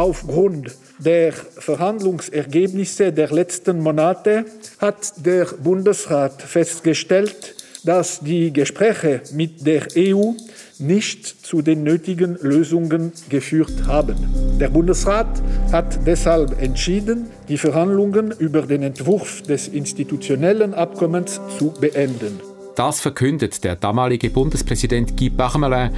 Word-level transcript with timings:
Aufgrund 0.00 0.74
der 0.98 1.30
Verhandlungsergebnisse 1.34 3.12
der 3.12 3.28
letzten 3.28 3.80
Monate 3.80 4.46
hat 4.78 5.12
der 5.26 5.44
Bundesrat 5.44 6.40
festgestellt, 6.40 7.54
dass 7.84 8.20
die 8.20 8.50
Gespräche 8.50 9.20
mit 9.34 9.66
der 9.66 9.82
EU 9.98 10.32
nicht 10.78 11.44
zu 11.44 11.60
den 11.60 11.82
nötigen 11.82 12.38
Lösungen 12.40 13.12
geführt 13.28 13.86
haben. 13.86 14.16
Der 14.58 14.70
Bundesrat 14.70 15.42
hat 15.70 15.98
deshalb 16.06 16.62
entschieden, 16.62 17.26
die 17.50 17.58
Verhandlungen 17.58 18.32
über 18.38 18.62
den 18.62 18.82
Entwurf 18.82 19.42
des 19.42 19.68
institutionellen 19.68 20.72
Abkommens 20.72 21.42
zu 21.58 21.74
beenden. 21.78 22.40
Das 22.76 23.00
verkündet 23.00 23.64
der 23.64 23.76
damalige 23.76 24.30
Bundespräsident 24.30 25.16
Guy 25.16 25.30
Parmelin 25.30 25.90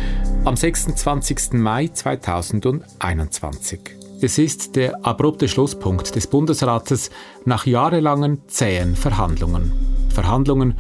am 0.45 0.57
26. 0.57 1.53
Mai 1.53 1.89
2021. 1.89 3.81
Es 4.21 4.39
ist 4.39 4.77
der 4.77 5.05
abrupte 5.05 5.49
Schlusspunkt 5.49 6.15
des 6.15 6.27
Bundesrates 6.27 7.11
nach 7.45 7.67
jahrelangen 7.67 8.41
zähen 8.49 8.97
Verhandlungen. 8.97 9.73
Verhandlungen 10.09 10.75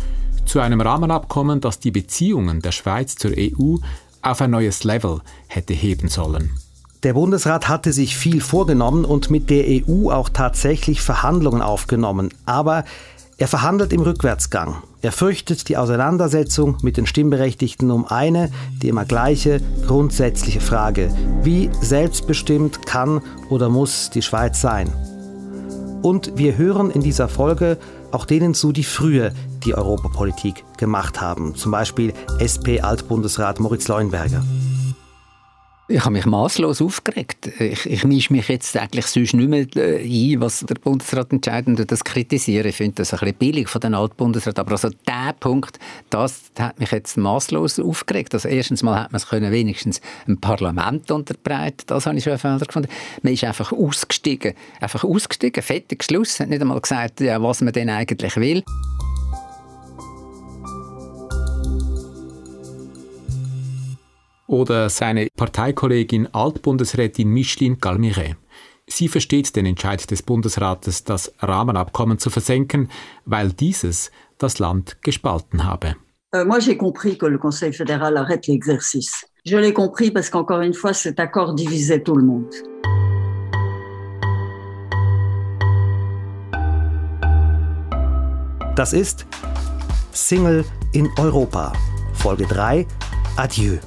zu 0.47 0.61
einem 0.61 0.81
Rahmenabkommen, 0.81 1.61
das 1.61 1.79
die 1.79 1.91
Beziehungen 1.91 2.63
der 2.63 2.73
Schweiz 2.73 3.17
zur 3.17 3.33
EU 3.37 3.77
auf 4.23 4.41
ein 4.41 4.51
neues 4.51 4.85
Level 4.85 5.21
hätte 5.49 5.75
heben 5.75 6.09
sollen. 6.09 6.51
Der 7.03 7.15
Bundesrat 7.15 7.69
hatte 7.69 7.93
sich 7.93 8.17
viel 8.17 8.41
vorgenommen 8.41 9.05
und 9.05 9.29
mit 9.31 9.51
der 9.51 9.65
EU 9.67 10.11
auch 10.11 10.29
tatsächlich 10.29 11.03
Verhandlungen 11.03 11.61
aufgenommen. 11.61 12.29
Aber 12.47 12.85
er 13.39 13.49
verhandelt 13.49 13.93
im 13.93 14.03
Rückwärtsgang. 14.03 14.77
Er 15.03 15.11
fürchtet 15.11 15.69
die 15.69 15.77
Auseinandersetzung 15.77 16.79
mit 16.83 16.97
den 16.97 17.07
Stimmberechtigten 17.07 17.91
um 17.91 18.07
eine, 18.07 18.51
die 18.81 18.89
immer 18.89 19.05
gleiche, 19.05 19.61
grundsätzliche 19.85 20.61
Frage. 20.61 21.13
Wie 21.43 21.71
selbstbestimmt 21.81 22.87
kann 22.87 23.21
oder 23.51 23.69
muss 23.69 24.11
die 24.11 24.23
Schweiz 24.23 24.61
sein? 24.61 24.93
Und 26.03 26.37
wir 26.37 26.57
hören 26.57 26.93
in 26.93 27.01
dieser 27.01 27.29
Folge 27.29 27.79
auch 28.13 28.27
denen 28.27 28.55
zu, 28.55 28.71
die 28.71 28.85
früher 28.85 29.33
die 29.65 29.75
Europapolitik 29.75 30.65
gemacht 30.77 31.21
haben. 31.21 31.57
Zum 31.57 31.73
Beispiel 31.73 32.13
SP-Altbundesrat 32.39 33.59
Moritz 33.59 33.89
Leuenberger. 33.89 34.45
Ich 35.93 36.01
habe 36.07 36.13
mich 36.13 36.25
maßlos 36.25 36.81
aufgeregt. 36.81 37.51
Ich, 37.59 37.85
ich 37.85 38.05
mische 38.05 38.33
mich 38.33 38.49
jetzt 38.49 38.75
eigentlich 38.79 39.07
sonst 39.07 39.35
nicht 39.35 39.49
mehr 39.51 39.67
äh, 39.77 40.03
ein, 40.03 40.41
was 40.41 40.61
der 40.61 40.77
Bundesrat 40.77 41.33
entscheidet 41.33 41.79
und 41.79 41.93
das 41.93 42.03
kritisiere. 42.03 42.69
Ich 42.69 42.77
finde 42.77 42.95
das 42.95 43.13
ein 43.13 43.19
bisschen 43.19 43.35
billig 43.35 43.69
von 43.69 43.83
den 43.83 43.95
Altbundesrat. 43.95 44.59
Aber 44.59 44.73
also 44.73 44.89
der 44.89 45.35
Punkt, 45.39 45.79
das 46.09 46.45
hat 46.59 46.81
mich 46.81 46.93
jetzt 46.93 47.19
maßlos 47.19 47.79
aufgeregt. 47.79 48.33
Also 48.33 48.49
erstens 48.49 48.83
mal 48.83 49.03
hat 49.03 49.13
man 49.13 49.19
es 49.19 49.29
können 49.29 49.53
wenigstens 49.53 50.01
im 50.27 50.41
Parlament 50.41 51.11
unterbreiten. 51.11 51.85
Das 51.87 52.07
habe 52.07 52.17
ich 52.17 52.25
schon 52.25 52.39
Fehler 52.39 52.59
gefunden. 52.59 52.89
Man 53.21 53.35
ist 53.35 53.45
einfach 53.45 53.71
ausgestiegen. 53.71 54.55
Einfach 54.81 55.05
ausgestiegen. 55.05 55.63
Fertig, 55.63 56.05
Schluss. 56.05 56.41
Hat 56.41 56.49
nicht 56.49 56.63
einmal 56.63 56.81
gesagt, 56.81 57.21
ja, 57.21 57.43
was 57.43 57.61
man 57.61 57.75
denn 57.75 57.91
eigentlich 57.91 58.37
will. 58.37 58.65
Oder 64.53 64.91
seine 64.91 65.29
Parteikollegin 65.37 66.29
Altbundesrätin 66.33 67.29
Micheline 67.29 67.77
Galmiret. 67.77 68.37
Sie 68.87 69.09
versteht 69.09 69.57
den 69.57 69.67
Entscheid 69.67 70.11
des 70.11 70.23
Bundesrates, 70.23 71.05
das 71.05 71.33
Rahmenabkommen 71.41 72.19
zu 72.19 72.31
versenken, 72.31 72.89
weil 73.25 73.53
dieses 73.53 74.11
das 74.39 74.59
Land 74.59 74.99
gespalten 75.03 75.65
habe. 75.65 75.97
Euh, 76.35 76.45
moi, 76.45 76.61
j'ai 76.61 76.77
compris 76.77 77.17
que 77.19 77.27
le 77.27 77.39
Conseil 77.39 77.73
fédéral 77.73 78.17
arrête 78.17 78.47
l'exercice. 78.47 79.27
Je 79.45 79.57
l'ai 79.57 79.73
compris 79.73 80.11
parce 80.11 80.31
qu'encore 80.31 80.63
une 80.63 80.75
fois, 80.75 80.95
cet 80.95 81.21
accord 81.21 81.55
divisait 81.55 82.03
tout 82.03 82.17
le 82.17 82.25
monde. 82.25 82.53
Das 88.75 88.95
ist 88.95 89.27
Single 90.13 90.65
in 90.95 91.09
Europa. 91.19 91.73
Folge 92.15 92.47
3. 92.47 92.87
Adieu. 93.37 93.79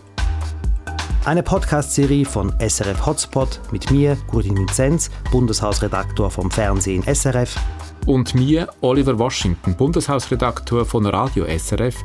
Eine 1.26 1.42
Podcast-Serie 1.42 2.24
von 2.24 2.54
SRF 2.60 3.04
Hotspot 3.04 3.60
mit 3.72 3.90
mir, 3.90 4.16
Gurdin 4.30 4.60
Vinzenz, 4.60 5.10
Bundeshausredaktor 5.32 6.30
vom 6.30 6.52
Fernsehen 6.52 7.02
SRF. 7.02 7.60
Und 8.06 8.36
mir, 8.36 8.70
Oliver 8.82 9.18
Washington, 9.18 9.76
Bundeshausredaktor 9.76 10.86
von 10.86 11.04
Radio 11.08 11.46
SRF 11.46 11.96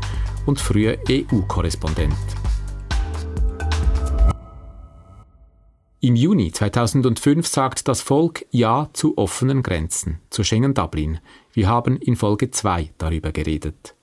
und 0.47 0.59
früher 0.59 0.97
EU-Korrespondent. 1.07 2.15
Im 6.01 6.17
Juni 6.17 6.51
2005 6.51 7.47
sagt 7.47 7.89
das 7.89 8.01
Volk 8.01 8.47
Ja 8.51 8.89
zu 8.95 9.19
offenen 9.19 9.63
Grenzen, 9.63 10.23
zu 10.31 10.45
Schengen-Dublin. 10.45 11.21
Wir 11.53 11.69
haben 11.69 11.99
in 11.99 12.17
Folge 12.17 12.51
2 12.51 12.95
darüber 12.97 13.33
geredet. 13.33 13.95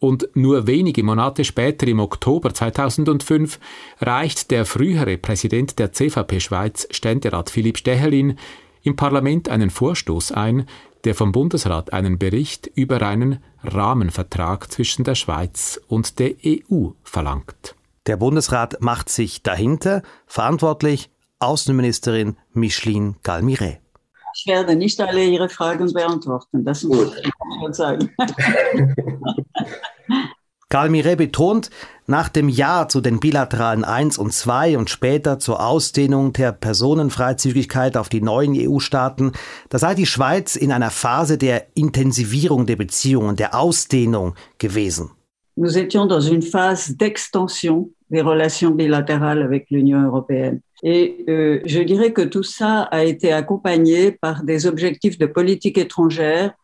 Und 0.00 0.30
nur 0.34 0.66
wenige 0.66 1.02
Monate 1.02 1.44
später, 1.44 1.86
im 1.86 2.00
Oktober 2.00 2.54
2005, 2.54 3.60
reicht 4.00 4.50
der 4.50 4.64
frühere 4.64 5.18
Präsident 5.18 5.78
der 5.78 5.92
CVP 5.92 6.40
Schweiz, 6.40 6.88
Ständerat 6.90 7.50
Philipp 7.50 7.76
Stehelin, 7.76 8.38
im 8.82 8.96
Parlament 8.96 9.50
einen 9.50 9.68
Vorstoß 9.68 10.32
ein, 10.32 10.66
der 11.04 11.14
vom 11.14 11.32
Bundesrat 11.32 11.92
einen 11.92 12.18
Bericht 12.18 12.66
über 12.74 13.02
einen 13.02 13.42
Rahmenvertrag 13.62 14.72
zwischen 14.72 15.04
der 15.04 15.14
Schweiz 15.14 15.78
und 15.86 16.18
der 16.18 16.34
EU 16.44 16.88
verlangt. 17.02 17.74
Der 18.06 18.16
Bundesrat 18.16 18.80
macht 18.80 19.10
sich 19.10 19.42
dahinter 19.42 20.02
verantwortlich 20.26 21.10
Außenministerin 21.40 22.36
Micheline 22.54 23.16
Galmiret. 23.22 23.80
Ich 24.40 24.46
werde 24.46 24.74
nicht 24.74 24.98
alle 25.02 25.22
Ihre 25.22 25.50
Fragen 25.50 25.92
beantworten, 25.92 26.64
das 26.64 26.82
muss 26.82 27.14
ich 27.14 27.30
schon 27.60 27.74
sagen. 27.74 28.10
Karl 30.70 30.88
Miret 30.88 31.18
betont, 31.18 31.68
nach 32.06 32.30
dem 32.30 32.48
Ja 32.48 32.88
zu 32.88 33.02
den 33.02 33.20
bilateralen 33.20 33.84
1 33.84 34.16
und 34.16 34.32
2 34.32 34.78
und 34.78 34.88
später 34.88 35.38
zur 35.40 35.62
Ausdehnung 35.62 36.32
der 36.32 36.52
Personenfreizügigkeit 36.52 37.98
auf 37.98 38.08
die 38.08 38.22
neuen 38.22 38.54
EU-Staaten, 38.56 39.32
da 39.68 39.78
sei 39.78 39.94
die 39.94 40.06
Schweiz 40.06 40.56
in 40.56 40.72
einer 40.72 40.90
Phase 40.90 41.36
der 41.36 41.76
Intensivierung 41.76 42.64
der 42.64 42.76
Beziehungen, 42.76 43.36
der 43.36 43.54
Ausdehnung 43.54 44.36
gewesen. 44.58 45.10
Nous 45.56 45.76
étions 45.76 46.06
dans 46.06 46.22
une 46.22 46.40
phase 46.40 46.96
d'extension 46.96 47.90
des 48.08 48.22
relations 48.22 48.70
bilatérales 48.70 49.42
avec 49.42 49.68
l'Union 49.70 50.02
européenne. 50.02 50.62
Et 50.82 51.24
euh, 51.28 51.60
je 51.66 51.80
dirais 51.80 52.12
que 52.12 52.22
tout 52.22 52.42
ça 52.42 52.82
a 52.90 53.04
été 53.04 53.32
accompagné 53.32 54.12
par 54.12 54.44
des 54.44 54.66
objectifs 54.66 55.18
de 55.18 55.26
politique 55.26 55.78
étrangère 55.78 56.54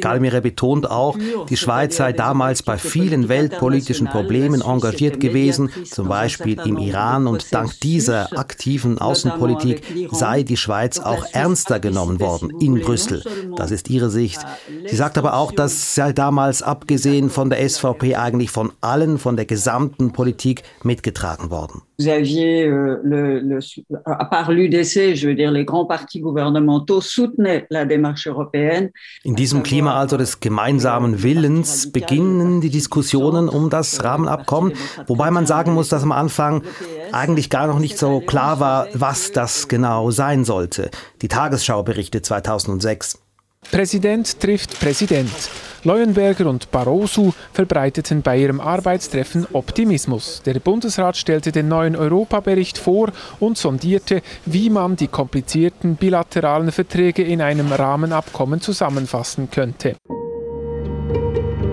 Galmire 0.00 0.40
betont 0.40 0.84
auch, 0.86 1.16
die 1.48 1.56
Schweiz 1.56 1.96
sei 1.96 2.12
damals 2.12 2.62
bei 2.62 2.78
vielen 2.78 3.28
weltpolitischen 3.28 4.08
Problemen 4.08 4.62
engagiert 4.62 5.20
gewesen, 5.20 5.70
zum 5.84 6.08
Beispiel 6.08 6.58
im 6.64 6.78
Iran, 6.78 7.26
und 7.26 7.54
dank 7.54 7.78
dieser 7.80 8.36
aktiven 8.36 8.98
Außenpolitik 8.98 9.82
sei 10.10 10.42
die 10.42 10.56
Schweiz 10.56 10.98
auch 10.98 11.24
ernster 11.32 11.78
genommen 11.78 12.20
worden 12.20 12.50
in 12.60 12.80
Brüssel. 12.80 13.22
Das 13.56 13.70
ist 13.70 13.88
ihre 13.88 14.10
Sicht. 14.10 14.40
Sie 14.86 14.96
sagt 14.96 15.16
aber 15.16 15.36
auch, 15.36 15.52
dass 15.52 15.94
sei 15.94 16.12
damals 16.12 16.62
abgesehen 16.62 17.30
von 17.30 17.50
der 17.50 17.68
SVP 17.68 18.16
eigentlich 18.16 18.50
von 18.50 18.72
allen, 18.80 19.18
von 19.18 19.36
der 19.36 19.46
gesamten 19.46 20.12
Politik 20.12 20.64
mitgetragen 20.82 21.50
worden. 21.50 21.82
Vous 21.98 22.08
aviez, 22.08 22.66
euh, 22.66 23.00
le, 23.04 23.38
le, 23.38 23.60
à 24.04 24.24
part 24.24 24.50
l'UDC, 24.50 25.14
je 25.14 25.28
veux 25.28 25.34
dire, 25.34 25.52
les 25.52 25.64
grands 25.64 25.86
partis 25.86 26.20
gouvernementaux 26.20 27.00
soutenaient 27.00 27.66
la 27.70 27.84
démarche 27.84 28.26
européenne. 28.26 28.90
In 29.24 29.34
diesem 29.34 29.62
Klima 29.62 29.94
also 29.98 30.16
des 30.16 30.40
gemeinsamen 30.40 31.22
Willens 31.22 31.92
beginnen 31.92 32.60
die 32.60 32.70
Diskussionen 32.70 33.48
um 33.48 33.70
das 33.70 34.02
Rahmenabkommen, 34.02 34.72
wobei 35.06 35.30
man 35.30 35.46
sagen 35.46 35.72
muss, 35.72 35.88
dass 35.88 36.02
am 36.02 36.12
Anfang 36.12 36.62
eigentlich 37.12 37.48
gar 37.48 37.68
noch 37.68 37.78
nicht 37.78 37.96
so 37.96 38.20
klar 38.20 38.58
war, 38.58 38.88
was 38.94 39.30
das 39.30 39.68
genau 39.68 40.10
sein 40.10 40.44
sollte. 40.44 40.90
Die 41.22 41.28
Tagesschau 41.28 41.84
berichtet 41.84 42.26
2006. 42.26 43.23
Präsident 43.70 44.40
trifft 44.40 44.78
Präsident. 44.78 45.30
Leuenberger 45.84 46.46
und 46.46 46.70
Barroso 46.70 47.34
verbreiteten 47.52 48.22
bei 48.22 48.38
ihrem 48.38 48.60
Arbeitstreffen 48.60 49.46
Optimismus. 49.52 50.42
Der 50.46 50.58
Bundesrat 50.58 51.16
stellte 51.16 51.52
den 51.52 51.68
neuen 51.68 51.94
Europabericht 51.94 52.78
vor 52.78 53.12
und 53.38 53.58
sondierte, 53.58 54.22
wie 54.46 54.70
man 54.70 54.96
die 54.96 55.08
komplizierten 55.08 55.96
bilateralen 55.96 56.72
Verträge 56.72 57.22
in 57.22 57.42
einem 57.42 57.70
Rahmenabkommen 57.70 58.60
zusammenfassen 58.62 59.50
könnte. 59.50 59.96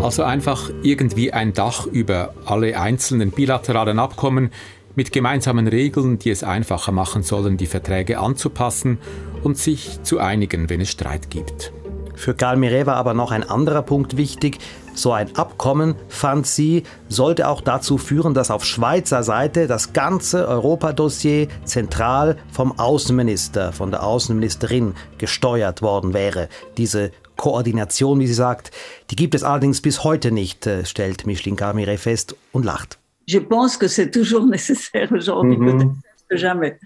Also 0.02 0.24
einfach 0.24 0.72
irgendwie 0.84 1.32
ein 1.32 1.54
Dach 1.54 1.86
über 1.86 2.34
alle 2.46 2.78
einzelnen 2.80 3.32
bilateralen 3.32 4.00
Abkommen 4.00 4.50
mit 4.96 5.14
gemeinsamen 5.14 5.68
Regeln, 5.68 6.20
die 6.20 6.32
es 6.32 6.44
einfacher 6.44 6.92
machen 6.92 7.24
sollen, 7.24 7.56
die 7.56 7.68
Verträge 7.68 8.20
anzupassen 8.20 8.98
und 9.44 9.58
sich 9.58 10.02
zu 10.04 10.20
einigen, 10.20 10.70
wenn 10.70 10.82
es 10.82 10.90
Streit 10.90 11.30
gibt. 11.30 11.72
Für 12.22 12.36
Karl 12.36 12.56
Miret 12.56 12.86
war 12.86 12.98
aber 12.98 13.16
noch 13.16 13.32
ein 13.32 13.44
anderer 13.44 13.82
Punkt 13.82 14.16
wichtig. 14.16 14.60
So 14.94 15.12
ein 15.12 15.36
Abkommen, 15.38 15.96
fand 16.08 16.46
sie, 16.46 16.84
sollte 17.10 17.48
auch 17.48 17.62
dazu 17.62 17.98
führen, 17.98 18.36
dass 18.36 18.52
auf 18.52 18.64
Schweizer 18.64 19.24
Seite 19.24 19.66
das 19.66 19.92
ganze 19.92 20.48
Europadossier 20.48 21.48
zentral 21.66 22.38
vom 22.52 22.78
Außenminister, 22.78 23.74
von 23.74 23.90
der 23.90 24.04
Außenministerin 24.04 24.94
gesteuert 25.18 25.82
worden 25.82 26.14
wäre. 26.14 26.48
Diese 26.78 27.12
Koordination, 27.38 28.20
wie 28.20 28.28
sie 28.28 28.36
sagt, 28.36 28.70
die 29.10 29.16
gibt 29.16 29.34
es 29.34 29.44
allerdings 29.44 29.82
bis 29.82 30.04
heute 30.04 30.32
nicht, 30.32 30.68
äh, 30.68 30.86
stellt 30.86 31.26
Micheline 31.26 31.56
Camire 31.56 31.98
fest 31.98 32.36
und 32.52 32.66
lacht. 32.66 33.00
Je 33.26 33.40
pense 33.40 33.80
que 33.80 33.88
c'est 33.88 34.12
toujours 34.12 34.46
nécessaire 34.52 35.12
aujourd'hui, 35.12 35.58
mhm. 35.58 35.66
peut-être 35.66 35.94
plus 36.04 36.28
que 36.30 36.38
jamais. 36.38 36.80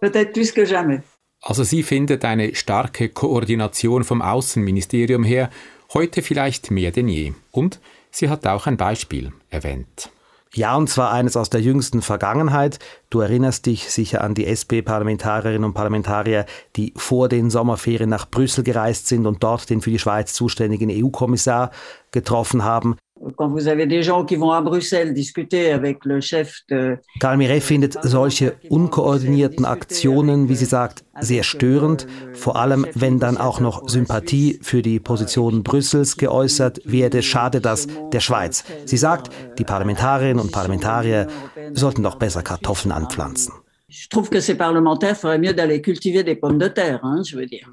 Peut-être 0.00 0.32
plus 0.32 0.52
que 0.52 0.64
jamais. 0.64 1.00
Also 1.42 1.64
sie 1.64 1.82
findet 1.82 2.24
eine 2.24 2.54
starke 2.54 3.08
Koordination 3.08 4.04
vom 4.04 4.20
Außenministerium 4.20 5.24
her 5.24 5.50
heute 5.94 6.22
vielleicht 6.22 6.70
mehr 6.70 6.90
denn 6.90 7.08
je. 7.08 7.32
Und 7.50 7.80
sie 8.10 8.28
hat 8.28 8.46
auch 8.46 8.66
ein 8.66 8.76
Beispiel 8.76 9.32
erwähnt. 9.48 10.10
Ja, 10.52 10.74
und 10.76 10.90
zwar 10.90 11.12
eines 11.12 11.36
aus 11.36 11.48
der 11.48 11.60
jüngsten 11.60 12.02
Vergangenheit. 12.02 12.80
Du 13.08 13.20
erinnerst 13.20 13.66
dich 13.66 13.88
sicher 13.90 14.22
an 14.22 14.34
die 14.34 14.46
SP-Parlamentarierinnen 14.50 15.64
und 15.64 15.74
Parlamentarier, 15.74 16.44
die 16.74 16.92
vor 16.96 17.28
den 17.28 17.50
Sommerferien 17.50 18.10
nach 18.10 18.28
Brüssel 18.28 18.64
gereist 18.64 19.06
sind 19.06 19.26
und 19.26 19.44
dort 19.44 19.70
den 19.70 19.80
für 19.80 19.90
die 19.90 20.00
Schweiz 20.00 20.34
zuständigen 20.34 20.90
EU-Kommissar 20.90 21.70
getroffen 22.10 22.64
haben. 22.64 22.96
Quand 23.36 23.48
vous 23.48 23.68
avez 23.68 23.86
des 23.86 24.02
gens 24.02 24.24
qui 24.24 24.36
vont 24.36 24.50
à 24.50 24.60
Bruxelles 24.60 25.14
discuter 25.14 25.72
avec 25.72 26.04
le 26.04 26.20
chef 26.20 26.60
de 26.68 26.96
Karl 27.20 27.36
Miret 27.36 27.60
findet 27.60 27.90
solche 28.02 28.54
unkoordinierten 28.70 29.64
Aktionen, 29.64 30.48
wie 30.48 30.56
sie 30.56 30.64
sagt, 30.66 31.04
sehr 31.20 31.42
störend, 31.42 32.06
vor 32.32 32.56
allem 32.56 32.86
wenn 32.94 33.18
dann 33.18 33.36
auch 33.36 33.60
noch 33.60 33.88
Sympathie 33.88 34.58
für 34.62 34.82
die 34.82 35.00
Position 35.00 35.62
Brüssels 35.62 36.16
geäußert 36.16 36.80
werde, 36.84 37.22
schade 37.22 37.60
das 37.60 37.86
der 38.12 38.20
Schweiz. 38.20 38.64
Sie 38.84 38.96
sagt, 38.96 39.30
die 39.58 39.64
Parlamentarierinnen 39.64 40.42
und 40.42 40.52
Parlamentarier 40.52 41.26
sollten 41.72 42.02
doch 42.02 42.16
besser 42.16 42.42
Kartoffeln 42.42 42.92
anpflanzen. 42.92 43.52
Je 43.88 44.06
trouve 44.08 44.30
que 44.30 44.40
ces 44.40 44.54
parlementaires 44.54 45.16
feraient 45.16 45.40
mieux 45.40 45.52
d'aller 45.52 45.82
cultiver 45.82 46.22
des 46.22 46.36
pommes 46.36 46.58
de 46.58 46.68
terre, 46.68 47.00
hein, 47.02 47.22
je 47.24 47.36
veux 47.36 47.46
dire. 47.46 47.68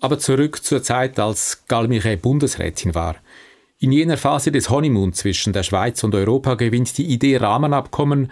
Aber 0.00 0.18
zurück 0.18 0.62
zur 0.62 0.82
Zeit, 0.82 1.18
als 1.18 1.66
Galmiche 1.66 2.16
Bundesrätin 2.16 2.94
war. 2.94 3.16
In 3.80 3.92
jener 3.92 4.16
Phase 4.16 4.50
des 4.52 4.70
Honeymoon 4.70 5.12
zwischen 5.12 5.52
der 5.52 5.62
Schweiz 5.62 6.02
und 6.02 6.14
Europa 6.14 6.54
gewinnt 6.54 6.98
die 6.98 7.06
Idee 7.06 7.36
Rahmenabkommen, 7.36 8.30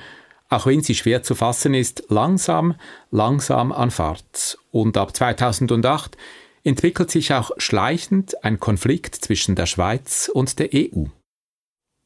auch 0.49 0.67
wenn 0.67 0.81
sie 0.83 0.95
schwer 0.95 1.23
zu 1.23 1.35
fassen 1.35 1.75
ist, 1.75 2.05
langsam, 2.09 2.75
langsam 3.11 3.73
an 3.73 3.91
Fahrt. 3.91 4.59
Und 4.71 4.97
ab 4.97 5.15
2008 5.17 6.17
entwickelt 6.65 7.11
sich 7.11 7.33
auch 7.33 7.51
schleichend 7.59 8.45
ein 8.45 8.59
Konflikt 8.59 9.15
zwischen 9.15 9.55
der 9.55 9.67
Schweiz 9.67 10.31
und 10.33 10.59
der 10.59 10.71
EU. 10.75 11.05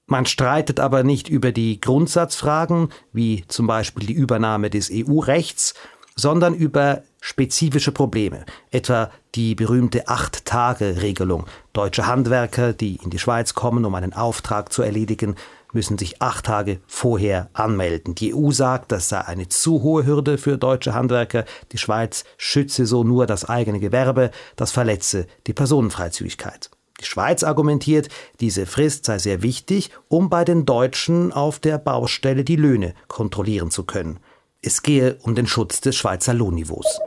Man 0.06 0.26
streitet 0.26 0.80
aber 0.80 1.02
nicht 1.02 1.28
über 1.28 1.52
die 1.52 1.80
Grundsatzfragen, 1.80 2.88
wie 3.12 3.44
zum 3.48 3.66
Beispiel 3.66 4.06
die 4.06 4.12
Übernahme 4.12 4.68
des 4.68 4.90
EU-Rechts, 4.92 5.74
sondern 6.16 6.54
über 6.54 7.04
spezifische 7.20 7.92
Probleme, 7.92 8.44
etwa 8.70 9.10
die 9.34 9.54
berühmte 9.54 10.08
Acht-Tage-Regelung. 10.08 11.46
Deutsche 11.72 12.06
Handwerker, 12.06 12.72
die 12.72 12.96
in 12.96 13.10
die 13.10 13.18
Schweiz 13.18 13.54
kommen, 13.54 13.84
um 13.84 13.94
einen 13.94 14.12
Auftrag 14.12 14.72
zu 14.72 14.82
erledigen, 14.82 15.36
müssen 15.72 15.98
sich 15.98 16.20
acht 16.20 16.46
Tage 16.46 16.80
vorher 16.86 17.48
anmelden. 17.52 18.14
Die 18.14 18.34
EU 18.34 18.50
sagt, 18.50 18.92
das 18.92 19.08
sei 19.08 19.20
eine 19.20 19.48
zu 19.48 19.82
hohe 19.82 20.04
Hürde 20.04 20.38
für 20.38 20.58
deutsche 20.58 20.94
Handwerker. 20.94 21.44
Die 21.72 21.78
Schweiz 21.78 22.24
schütze 22.36 22.86
so 22.86 23.04
nur 23.04 23.26
das 23.26 23.44
eigene 23.44 23.78
Gewerbe, 23.78 24.30
das 24.56 24.72
verletze 24.72 25.26
die 25.46 25.52
Personenfreizügigkeit. 25.52 26.70
Die 27.00 27.06
Schweiz 27.06 27.42
argumentiert, 27.44 28.08
diese 28.40 28.66
Frist 28.66 29.06
sei 29.06 29.18
sehr 29.18 29.42
wichtig, 29.42 29.90
um 30.08 30.28
bei 30.28 30.44
den 30.44 30.66
Deutschen 30.66 31.32
auf 31.32 31.58
der 31.58 31.78
Baustelle 31.78 32.44
die 32.44 32.56
Löhne 32.56 32.94
kontrollieren 33.08 33.70
zu 33.70 33.84
können. 33.84 34.18
Es 34.60 34.82
gehe 34.82 35.16
um 35.22 35.34
den 35.34 35.46
Schutz 35.46 35.80
des 35.80 35.96
Schweizer 35.96 36.34
Lohnniveaus. 36.34 37.00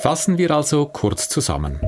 Fassen 0.00 0.38
wir 0.38 0.50
also 0.50 0.86
kurz 0.86 1.28
zusammen. 1.28 1.80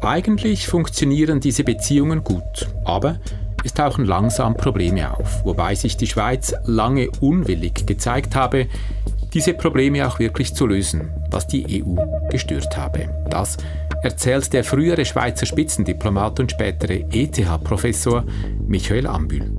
Eigentlich 0.00 0.66
funktionieren 0.66 1.40
diese 1.40 1.64
Beziehungen 1.64 2.24
gut, 2.24 2.68
aber 2.84 3.18
es 3.64 3.74
tauchen 3.74 4.04
langsam 4.04 4.54
Probleme 4.54 5.14
auf, 5.14 5.44
wobei 5.44 5.74
sich 5.74 5.96
die 5.96 6.06
Schweiz 6.06 6.54
lange 6.64 7.10
unwillig 7.20 7.86
gezeigt 7.86 8.34
habe, 8.34 8.68
diese 9.34 9.52
Probleme 9.52 10.06
auch 10.06 10.18
wirklich 10.18 10.54
zu 10.54 10.66
lösen, 10.66 11.10
was 11.30 11.46
die 11.46 11.84
EU 11.84 11.96
gestört 12.30 12.76
habe. 12.76 13.08
Das 13.28 13.58
erzählt 14.02 14.52
der 14.52 14.64
frühere 14.64 15.04
Schweizer 15.04 15.44
Spitzendiplomat 15.44 16.40
und 16.40 16.52
spätere 16.52 17.04
ETH-Professor 17.10 18.24
Michael 18.66 19.06
Ambühl. 19.06 19.57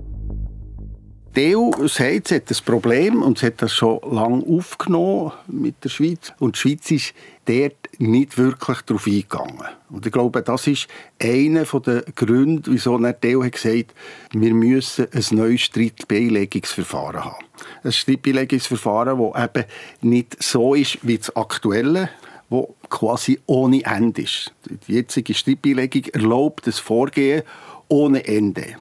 EU 1.37 1.87
sagt, 1.87 2.27
sie 2.29 2.35
hat 2.35 2.49
ein 2.49 2.57
Problem 2.65 3.21
und 3.21 3.37
sie 3.37 3.45
hat 3.45 3.61
das 3.61 3.73
schon 3.73 3.99
lange 4.11 4.43
aufgenommen 4.45 5.31
mit 5.47 5.83
der 5.83 5.89
Schweiz. 5.89 6.33
Und 6.39 6.55
die 6.55 6.59
Schweiz 6.59 6.91
ist 6.91 7.13
dort 7.45 7.75
nicht 7.99 8.37
wirklich 8.37 8.81
darauf 8.81 9.05
eingegangen. 9.05 9.67
Und 9.89 10.05
ich 10.05 10.11
glaube, 10.11 10.41
das 10.41 10.67
ist 10.67 10.87
einer 11.21 11.65
der 11.65 12.03
Gründe, 12.15 12.71
wieso 12.71 12.97
die 12.97 13.35
EU 13.35 13.43
hat 13.43 13.51
gesagt 13.51 13.93
wir 14.31 14.53
müssen 14.53 15.07
ein 15.11 15.25
neues 15.31 15.61
Streitbeilegungsverfahren 15.61 17.25
haben. 17.25 17.45
Ein 17.83 17.91
Streitbeilegungsverfahren, 17.91 19.19
das 19.19 19.43
eben 19.43 19.65
nicht 20.01 20.41
so 20.41 20.73
ist 20.73 20.97
wie 21.03 21.17
das 21.17 21.35
aktuelle, 21.35 22.09
wo 22.49 22.75
quasi 22.89 23.39
ohne 23.45 23.83
Ende 23.83 24.23
ist. 24.23 24.51
Die 24.87 24.93
jetzige 24.93 25.33
Streitbeilegung 25.33 26.05
erlaubt 26.13 26.65
das 26.65 26.79
Vorgehen 26.79 27.43
ohne 27.87 28.25
Ende. 28.25 28.75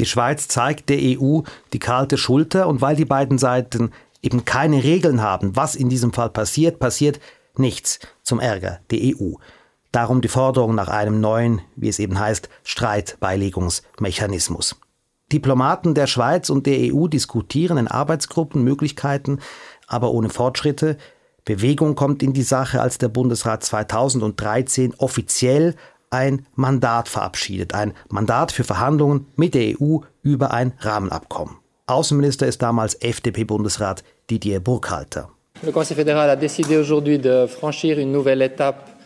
Die 0.00 0.06
Schweiz 0.06 0.48
zeigt 0.48 0.88
der 0.88 0.98
EU 0.98 1.42
die 1.74 1.78
kalte 1.78 2.16
Schulter 2.16 2.66
und 2.68 2.80
weil 2.80 2.96
die 2.96 3.04
beiden 3.04 3.36
Seiten 3.36 3.92
eben 4.22 4.46
keine 4.46 4.82
Regeln 4.82 5.20
haben, 5.20 5.56
was 5.56 5.74
in 5.74 5.90
diesem 5.90 6.14
Fall 6.14 6.30
passiert, 6.30 6.78
passiert 6.78 7.20
nichts 7.56 7.98
zum 8.22 8.40
Ärger 8.40 8.80
der 8.90 9.00
EU. 9.02 9.34
Darum 9.92 10.22
die 10.22 10.28
Forderung 10.28 10.74
nach 10.74 10.88
einem 10.88 11.20
neuen, 11.20 11.60
wie 11.76 11.90
es 11.90 11.98
eben 11.98 12.18
heißt, 12.18 12.48
Streitbeilegungsmechanismus. 12.64 14.80
Diplomaten 15.30 15.94
der 15.94 16.06
Schweiz 16.06 16.48
und 16.48 16.66
der 16.66 16.94
EU 16.94 17.06
diskutieren 17.06 17.76
in 17.76 17.86
Arbeitsgruppen 17.86 18.64
Möglichkeiten, 18.64 19.40
aber 19.86 20.12
ohne 20.12 20.30
Fortschritte. 20.30 20.96
Bewegung 21.44 21.94
kommt 21.94 22.22
in 22.22 22.32
die 22.32 22.42
Sache, 22.42 22.80
als 22.80 22.96
der 22.96 23.08
Bundesrat 23.08 23.62
2013 23.64 24.94
offiziell 24.96 25.74
ein 26.10 26.44
Mandat 26.54 27.08
verabschiedet, 27.08 27.74
ein 27.74 27.94
Mandat 28.08 28.52
für 28.52 28.64
Verhandlungen 28.64 29.26
mit 29.36 29.54
der 29.54 29.80
EU 29.80 29.98
über 30.22 30.52
ein 30.52 30.72
Rahmenabkommen. 30.80 31.56
Außenminister 31.86 32.46
ist 32.46 32.62
damals 32.62 32.94
FDP-Bundesrat 32.94 34.04
Didier 34.28 34.60
Burkhalter. 34.60 35.30
Le 35.62 35.72
Conseil 35.72 35.96
fédéral 35.96 36.30
a 36.30 36.36
décidé 36.36 36.78
aujourd'hui 36.78 37.18
de 37.18 37.46
franchir 37.46 37.98
une 37.98 38.12
nouvelle 38.12 38.42
étape 38.42 39.00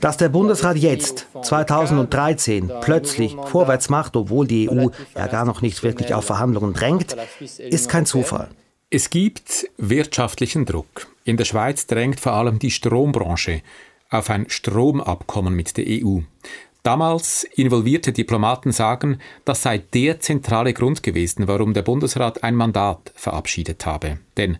dass 0.00 0.16
der 0.18 0.28
Bundesrat 0.28 0.76
jetzt, 0.76 1.26
2013, 1.42 2.70
plötzlich 2.82 3.34
vorwärts 3.46 3.88
macht, 3.88 4.14
obwohl 4.14 4.46
die 4.46 4.68
EU 4.68 4.88
ja 5.16 5.26
gar 5.26 5.46
noch 5.46 5.62
nicht 5.62 5.82
wirklich 5.82 6.12
auf 6.12 6.26
Verhandlungen 6.26 6.74
drängt, 6.74 7.16
ist 7.58 7.88
kein 7.88 8.04
Zufall. 8.04 8.48
Es 8.90 9.08
gibt 9.08 9.70
wirtschaftlichen 9.78 10.66
Druck. 10.66 11.06
In 11.24 11.38
der 11.38 11.46
Schweiz 11.46 11.86
drängt 11.86 12.20
vor 12.20 12.32
allem 12.32 12.58
die 12.58 12.70
Strombranche 12.70 13.62
auf 14.12 14.30
ein 14.30 14.48
Stromabkommen 14.48 15.54
mit 15.54 15.76
der 15.76 15.84
EU. 15.88 16.20
Damals 16.82 17.44
involvierte 17.44 18.12
Diplomaten 18.12 18.72
sagen, 18.72 19.18
das 19.44 19.62
sei 19.62 19.78
der 19.78 20.18
zentrale 20.20 20.72
Grund 20.72 21.02
gewesen, 21.02 21.46
warum 21.46 21.74
der 21.74 21.82
Bundesrat 21.82 22.42
ein 22.42 22.56
Mandat 22.56 23.12
verabschiedet 23.14 23.86
habe. 23.86 24.18
Denn 24.36 24.58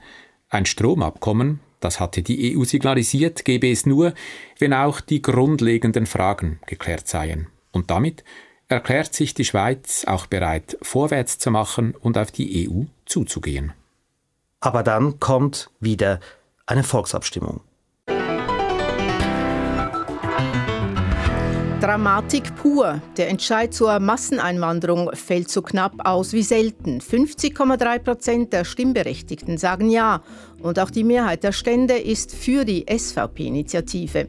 ein 0.48 0.66
Stromabkommen, 0.66 1.60
das 1.80 1.98
hatte 1.98 2.22
die 2.22 2.56
EU 2.56 2.62
signalisiert, 2.62 3.44
gebe 3.44 3.70
es 3.70 3.86
nur, 3.86 4.14
wenn 4.58 4.72
auch 4.72 5.00
die 5.00 5.20
grundlegenden 5.20 6.06
Fragen 6.06 6.60
geklärt 6.66 7.08
seien. 7.08 7.48
Und 7.72 7.90
damit 7.90 8.22
erklärt 8.68 9.14
sich 9.14 9.34
die 9.34 9.44
Schweiz 9.44 10.04
auch 10.06 10.26
bereit, 10.26 10.78
vorwärts 10.80 11.38
zu 11.38 11.50
machen 11.50 11.94
und 11.94 12.16
auf 12.16 12.30
die 12.30 12.68
EU 12.68 12.84
zuzugehen. 13.04 13.72
Aber 14.60 14.84
dann 14.84 15.18
kommt 15.18 15.70
wieder 15.80 16.20
eine 16.66 16.84
Volksabstimmung. 16.84 17.62
Dramatik 21.92 22.56
pur. 22.56 23.02
Der 23.18 23.28
Entscheid 23.28 23.74
zur 23.74 24.00
Masseneinwanderung 24.00 25.10
fällt 25.12 25.50
so 25.50 25.60
knapp 25.60 25.92
aus 26.06 26.32
wie 26.32 26.42
selten. 26.42 27.00
50,3 27.02 27.98
Prozent 27.98 28.52
der 28.54 28.64
Stimmberechtigten 28.64 29.58
sagen 29.58 29.90
Ja. 29.90 30.22
Und 30.62 30.78
auch 30.78 30.88
die 30.88 31.04
Mehrheit 31.04 31.44
der 31.44 31.52
Stände 31.52 31.98
ist 31.98 32.34
für 32.34 32.64
die 32.64 32.86
SVP-Initiative. 32.88 34.28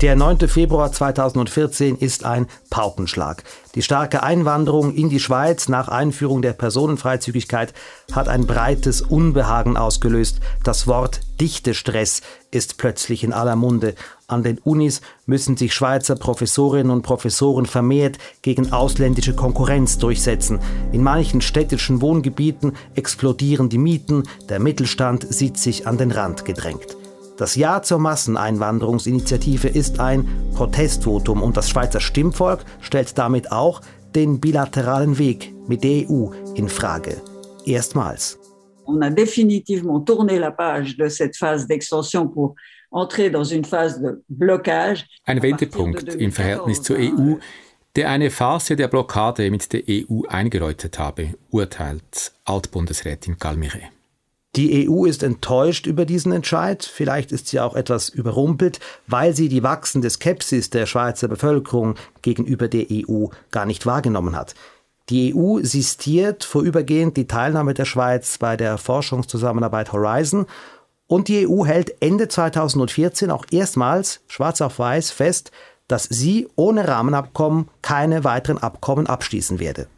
Der 0.00 0.16
9. 0.16 0.48
Februar 0.48 0.90
2014 0.90 1.94
ist 1.96 2.24
ein 2.24 2.46
Paukenschlag. 2.70 3.44
Die 3.74 3.82
starke 3.82 4.22
Einwanderung 4.22 4.94
in 4.94 5.10
die 5.10 5.20
Schweiz 5.20 5.68
nach 5.68 5.88
Einführung 5.88 6.40
der 6.40 6.54
Personenfreizügigkeit 6.54 7.74
hat 8.10 8.26
ein 8.26 8.46
breites 8.46 9.02
Unbehagen 9.02 9.76
ausgelöst. 9.76 10.40
Das 10.64 10.86
Wort 10.86 11.20
Dichtestress 11.38 12.22
ist 12.50 12.78
plötzlich 12.78 13.24
in 13.24 13.34
aller 13.34 13.56
Munde. 13.56 13.94
An 14.26 14.42
den 14.42 14.56
Unis 14.64 15.02
müssen 15.26 15.58
sich 15.58 15.74
Schweizer 15.74 16.16
Professorinnen 16.16 16.90
und 16.90 17.02
Professoren 17.02 17.66
vermehrt 17.66 18.16
gegen 18.40 18.72
ausländische 18.72 19.34
Konkurrenz 19.34 19.98
durchsetzen. 19.98 20.60
In 20.92 21.02
manchen 21.02 21.42
städtischen 21.42 22.00
Wohngebieten 22.00 22.72
explodieren 22.94 23.68
die 23.68 23.76
Mieten, 23.76 24.22
der 24.48 24.60
Mittelstand 24.60 25.26
sieht 25.30 25.58
sich 25.58 25.86
an 25.86 25.98
den 25.98 26.10
Rand 26.10 26.46
gedrängt. 26.46 26.96
Das 27.40 27.56
Ja 27.56 27.80
zur 27.80 27.98
Masseneinwanderungsinitiative 28.00 29.68
ist 29.68 29.98
ein 29.98 30.28
Protestvotum 30.54 31.42
und 31.42 31.56
das 31.56 31.70
Schweizer 31.70 31.98
Stimmvolk 31.98 32.66
stellt 32.82 33.16
damit 33.16 33.50
auch 33.50 33.80
den 34.14 34.40
bilateralen 34.40 35.16
Weg 35.16 35.50
mit 35.66 35.82
der 35.82 36.10
EU 36.10 36.32
in 36.54 36.68
Frage. 36.68 37.16
Erstmals. 37.64 38.38
On 38.84 39.00
a 39.00 39.08
définitivement 39.08 40.04
tourné 40.04 40.38
la 40.38 40.50
page 40.50 40.98
de 40.98 41.08
cette 41.08 41.34
phase 41.34 41.66
d'extension 41.66 42.28
pour 42.28 42.56
entrer 42.90 43.30
dans 43.30 43.44
une 43.44 43.64
phase 43.64 44.02
de 44.02 44.22
blocage. 44.28 45.06
Ein 45.24 45.40
Wendepunkt 45.40 46.14
im 46.16 46.32
Verhältnis 46.32 46.82
zur 46.82 46.98
EU, 46.98 47.36
der 47.96 48.10
eine 48.10 48.28
Phase 48.28 48.76
der 48.76 48.88
Blockade 48.88 49.50
mit 49.50 49.72
der 49.72 49.80
EU 49.88 50.26
eingeläutet 50.28 50.98
habe, 50.98 51.30
urteilt 51.50 52.32
Altbundesrätin 52.44 53.38
Galmire. 53.38 53.99
Die 54.56 54.88
EU 54.88 55.04
ist 55.04 55.22
enttäuscht 55.22 55.86
über 55.86 56.04
diesen 56.04 56.32
Entscheid, 56.32 56.84
vielleicht 56.84 57.30
ist 57.30 57.46
sie 57.46 57.60
auch 57.60 57.76
etwas 57.76 58.08
überrumpelt, 58.08 58.80
weil 59.06 59.34
sie 59.34 59.48
die 59.48 59.62
wachsende 59.62 60.10
Skepsis 60.10 60.70
der 60.70 60.86
Schweizer 60.86 61.28
Bevölkerung 61.28 61.94
gegenüber 62.22 62.66
der 62.66 62.86
EU 62.90 63.26
gar 63.52 63.64
nicht 63.64 63.86
wahrgenommen 63.86 64.34
hat. 64.34 64.54
Die 65.08 65.34
EU 65.34 65.60
sistiert 65.62 66.42
vorübergehend 66.42 67.16
die 67.16 67.28
Teilnahme 67.28 67.74
der 67.74 67.84
Schweiz 67.84 68.38
bei 68.38 68.56
der 68.56 68.76
Forschungszusammenarbeit 68.76 69.92
Horizon 69.92 70.46
und 71.06 71.28
die 71.28 71.48
EU 71.48 71.64
hält 71.64 72.00
Ende 72.00 72.26
2014 72.26 73.30
auch 73.30 73.44
erstmals 73.50 74.20
schwarz 74.26 74.60
auf 74.60 74.80
weiß 74.80 75.12
fest, 75.12 75.52
dass 75.86 76.04
sie 76.04 76.48
ohne 76.56 76.86
Rahmenabkommen 76.86 77.68
keine 77.82 78.24
weiteren 78.24 78.58
Abkommen 78.58 79.06
abschließen 79.06 79.58
werde. 79.58 79.88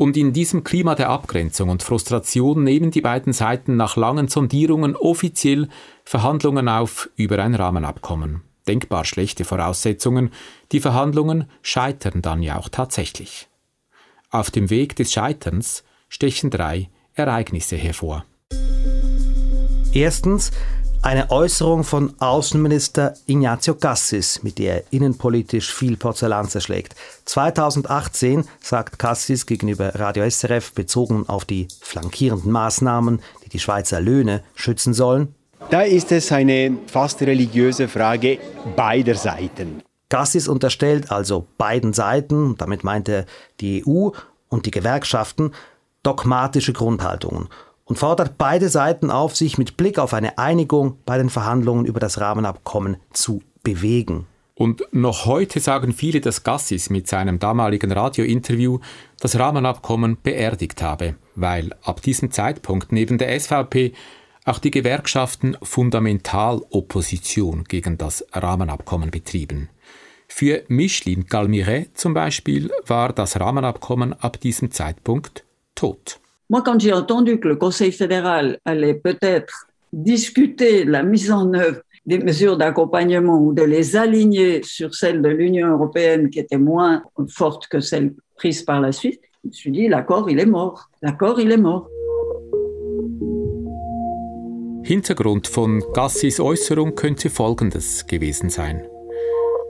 Und 0.00 0.16
in 0.16 0.32
diesem 0.32 0.64
Klima 0.64 0.94
der 0.94 1.10
Abgrenzung 1.10 1.68
und 1.68 1.82
Frustration 1.82 2.64
nehmen 2.64 2.90
die 2.90 3.02
beiden 3.02 3.34
Seiten 3.34 3.76
nach 3.76 3.96
langen 3.96 4.28
Sondierungen 4.28 4.96
offiziell 4.96 5.68
Verhandlungen 6.04 6.70
auf 6.70 7.10
über 7.16 7.38
ein 7.40 7.54
Rahmenabkommen. 7.54 8.40
Denkbar 8.66 9.04
schlechte 9.04 9.44
Voraussetzungen. 9.44 10.30
Die 10.72 10.80
Verhandlungen 10.80 11.50
scheitern 11.60 12.22
dann 12.22 12.42
ja 12.42 12.56
auch 12.56 12.70
tatsächlich. 12.70 13.48
Auf 14.30 14.50
dem 14.50 14.70
Weg 14.70 14.96
des 14.96 15.12
Scheiterns 15.12 15.84
stechen 16.08 16.48
drei 16.48 16.88
Ereignisse 17.12 17.76
hervor. 17.76 18.24
Erstens 19.92 20.50
eine 21.02 21.30
Äußerung 21.30 21.84
von 21.84 22.12
Außenminister 22.18 23.14
Ignazio 23.26 23.74
Cassis, 23.74 24.42
mit 24.42 24.58
der 24.58 24.74
er 24.74 24.82
innenpolitisch 24.90 25.72
viel 25.72 25.96
Porzellan 25.96 26.48
zerschlägt. 26.48 26.94
2018 27.24 28.44
sagt 28.60 28.98
Cassis 28.98 29.46
gegenüber 29.46 29.94
Radio 29.94 30.28
SRF 30.28 30.72
bezogen 30.72 31.24
auf 31.28 31.44
die 31.44 31.68
flankierenden 31.80 32.52
Maßnahmen, 32.52 33.20
die 33.44 33.48
die 33.48 33.58
Schweizer 33.58 34.00
Löhne 34.00 34.42
schützen 34.54 34.92
sollen. 34.92 35.34
Da 35.70 35.82
ist 35.82 36.12
es 36.12 36.32
eine 36.32 36.76
fast 36.86 37.22
religiöse 37.22 37.88
Frage 37.88 38.38
beider 38.76 39.14
Seiten. 39.14 39.82
Cassis 40.08 40.48
unterstellt 40.48 41.10
also 41.10 41.46
beiden 41.56 41.92
Seiten, 41.92 42.56
damit 42.58 42.84
meint 42.84 43.08
er 43.08 43.26
die 43.60 43.84
EU 43.86 44.10
und 44.48 44.66
die 44.66 44.70
Gewerkschaften, 44.70 45.52
dogmatische 46.02 46.72
Grundhaltungen 46.72 47.48
und 47.90 47.96
fordert 47.96 48.38
beide 48.38 48.68
Seiten 48.68 49.10
auf, 49.10 49.36
sich 49.36 49.58
mit 49.58 49.76
Blick 49.76 49.98
auf 49.98 50.14
eine 50.14 50.38
Einigung 50.38 50.98
bei 51.06 51.18
den 51.18 51.28
Verhandlungen 51.28 51.86
über 51.86 51.98
das 51.98 52.20
Rahmenabkommen 52.20 52.98
zu 53.12 53.42
bewegen. 53.64 54.28
Und 54.54 54.84
noch 54.92 55.26
heute 55.26 55.58
sagen 55.58 55.92
viele, 55.92 56.20
dass 56.20 56.44
Gassis 56.44 56.88
mit 56.88 57.08
seinem 57.08 57.40
damaligen 57.40 57.90
Radiointerview 57.90 58.78
das 59.18 59.36
Rahmenabkommen 59.36 60.18
beerdigt 60.22 60.82
habe, 60.82 61.16
weil 61.34 61.74
ab 61.82 62.00
diesem 62.00 62.30
Zeitpunkt 62.30 62.92
neben 62.92 63.18
der 63.18 63.40
SVP 63.40 63.92
auch 64.44 64.60
die 64.60 64.70
Gewerkschaften 64.70 65.56
Fundamentalopposition 65.60 67.64
gegen 67.64 67.98
das 67.98 68.24
Rahmenabkommen 68.32 69.10
betrieben. 69.10 69.68
Für 70.28 70.62
Micheline 70.68 71.24
Galmiret 71.24 71.98
zum 71.98 72.14
Beispiel 72.14 72.70
war 72.86 73.12
das 73.12 73.40
Rahmenabkommen 73.40 74.12
ab 74.12 74.38
diesem 74.38 74.70
Zeitpunkt 74.70 75.44
tot. 75.74 76.20
Moi, 76.50 76.62
quand 76.62 76.80
j'ai 76.80 76.92
entendu 76.92 77.38
que 77.38 77.46
le 77.46 77.54
Conseil 77.54 77.92
fédéral 77.92 78.58
allait 78.64 78.94
peut-être 78.94 79.68
discuter 79.92 80.84
la 80.84 81.04
mise 81.04 81.30
en 81.30 81.54
œuvre 81.54 81.80
des 82.06 82.18
mesures 82.18 82.56
d'accompagnement 82.56 83.38
ou 83.38 83.52
de 83.52 83.62
les 83.62 83.94
aligner 83.94 84.60
sur 84.64 84.92
celles 84.96 85.22
de 85.22 85.28
l'Union 85.28 85.68
européenne 85.68 86.28
qui 86.28 86.40
étaient 86.40 86.58
moins 86.58 87.04
fortes 87.28 87.68
que 87.68 87.78
celles 87.78 88.14
prises 88.34 88.62
par 88.62 88.80
la 88.80 88.90
Suisse, 88.90 89.18
je 89.44 89.48
me 89.48 89.52
suis 89.52 89.70
dit, 89.70 89.86
l'accord, 89.86 90.28
il 90.28 90.40
est 90.40 90.46
mort. 90.46 90.90
L'accord, 91.02 91.38
il 91.38 91.52
est 91.52 91.56
mort. 91.56 91.88
Hintergrund 94.82 95.46
von 95.46 95.78
Gassis 95.94 96.40
Äußerung 96.40 96.96
könnte 96.96 97.30
folgendes 97.30 98.06
gewesen 98.08 98.50
sein. 98.50 98.82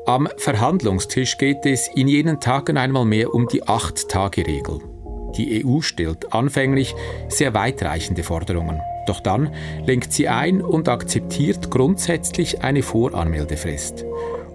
Am 0.06 0.28
Verhandlungstisch 0.38 1.36
geht 1.36 1.66
es 1.66 1.90
in 1.94 2.08
jenen 2.08 2.40
Tagen 2.40 2.78
einmal 2.78 3.04
mehr 3.04 3.34
um 3.34 3.46
die 3.48 3.62
Acht-Tage-Regel. 3.68 4.99
Die 5.40 5.64
EU 5.64 5.80
stellt 5.80 6.34
anfänglich 6.34 6.94
sehr 7.28 7.54
weitreichende 7.54 8.22
Forderungen. 8.22 8.82
Doch 9.06 9.20
dann 9.20 9.54
lenkt 9.86 10.12
sie 10.12 10.28
ein 10.28 10.60
und 10.60 10.86
akzeptiert 10.86 11.70
grundsätzlich 11.70 12.62
eine 12.62 12.82
Voranmeldefrist. 12.82 14.04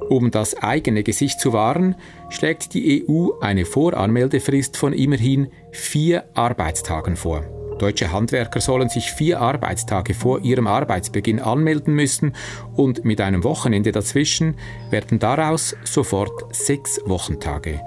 Um 0.10 0.30
das 0.30 0.62
eigene 0.62 1.02
Gesicht 1.02 1.40
zu 1.40 1.54
wahren, 1.54 1.96
schlägt 2.30 2.76
die 2.76 3.04
EU 3.10 3.32
eine 3.42 3.66
Voranmeldefrist 3.66 4.78
von 4.78 4.94
immerhin 4.94 5.48
vier 5.72 6.26
Arbeitstagen 6.36 7.16
vor. 7.16 7.44
Deutsche 7.80 8.12
Handwerker 8.12 8.62
sollen 8.62 8.90
sich 8.90 9.12
vier 9.12 9.42
Arbeitstage 9.42 10.14
vor 10.14 10.42
ihrem 10.42 10.68
Arbeitsbeginn 10.68 11.40
anmelden 11.40 11.96
müssen 11.96 12.36
und 12.76 13.04
mit 13.06 13.20
einem 13.22 13.44
Wochenende 13.44 13.92
dazwischen 13.92 14.56
werden 14.92 15.18
daraus 15.18 15.76
sofort 15.84 16.56
sechs 16.56 17.02
Wochentage 17.08 17.82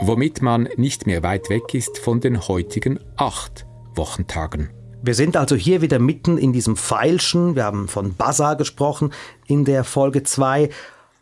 womit 0.00 0.42
man 0.42 0.68
nicht 0.76 1.06
mehr 1.06 1.22
weit 1.22 1.50
weg 1.50 1.74
ist 1.74 1.98
von 1.98 2.20
den 2.20 2.48
heutigen 2.48 2.98
acht 3.16 3.66
Wochentagen. 3.94 4.70
Wir 5.02 5.14
sind 5.14 5.36
also 5.36 5.56
hier 5.56 5.80
wieder 5.80 5.98
mitten 5.98 6.36
in 6.36 6.52
diesem 6.52 6.76
Feilschen, 6.76 7.54
wir 7.56 7.64
haben 7.64 7.88
von 7.88 8.14
Buzzer 8.14 8.56
gesprochen 8.56 9.12
in 9.46 9.64
der 9.64 9.84
Folge 9.84 10.22
2, 10.22 10.70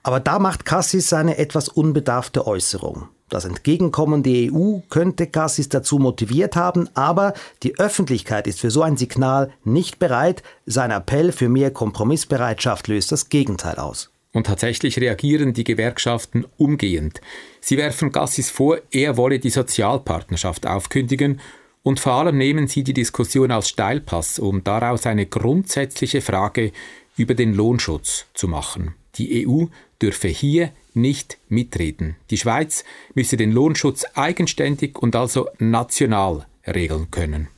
aber 0.03 0.21
da 0.21 0.39
macht 0.39 0.65
Cassis 0.65 1.09
seine 1.09 1.39
etwas 1.39 1.69
unbedarfte 1.69 2.47
Äußerung. 2.47 3.09
Das 3.29 3.45
Entgegenkommen 3.45 4.23
der 4.23 4.53
EU 4.53 4.79
könnte 4.89 5.27
Cassis 5.27 5.69
dazu 5.69 5.99
motiviert 5.99 6.57
haben, 6.57 6.89
aber 6.95 7.35
die 7.63 7.79
Öffentlichkeit 7.79 8.47
ist 8.47 8.59
für 8.59 8.71
so 8.71 8.83
ein 8.83 8.97
Signal 8.97 9.51
nicht 9.65 9.99
bereit. 9.99 10.43
Sein 10.65 10.91
Appell 10.91 11.33
für 11.33 11.51
mehr 11.51 11.71
Kompromissbereitschaft 11.71 12.89
löst 12.89 13.13
das 13.13 13.29
Gegenteil 13.29 13.77
aus. 13.77 14.11
Und 14.33 14.47
tatsächlich 14.47 15.01
reagieren 15.01 15.55
die 15.55 15.65
Gewerkschaften 15.65 16.45
umgehend. 16.57 17.21
Sie 17.61 17.77
werfen 17.77 18.13
Gassis 18.13 18.51
vor, 18.51 18.79
er 18.91 19.17
wolle 19.17 19.39
die 19.39 19.51
Sozialpartnerschaft 19.51 20.67
aufkündigen 20.67 21.41
und 21.83 22.01
vor 22.01 22.13
allem 22.13 22.37
nehmen 22.37 22.69
sie 22.69 22.85
die 22.85 22.93
Diskussion 22.93 23.51
als 23.51 23.71
Steilpass, 23.71 24.39
um 24.39 24.63
daraus 24.65 25.07
eine 25.07 25.27
grundsätzliche 25.27 26.21
Frage 26.21 26.73
über 27.17 27.35
den 27.35 27.55
Lohnschutz 27.55 28.27
zu 28.35 28.49
machen. 28.49 28.95
Die 29.17 29.47
EU 29.47 29.65
dürfe 30.01 30.29
hier 30.29 30.71
nicht 30.95 31.39
mitreden. 31.49 32.17
Die 32.31 32.37
Schweiz 32.37 32.85
müsse 33.15 33.37
den 33.37 33.53
Lohnschutz 33.53 34.05
eigenständig 34.15 34.99
und 34.99 35.17
also 35.17 35.49
national 35.59 36.47
regeln 36.67 37.11
können. 37.11 37.49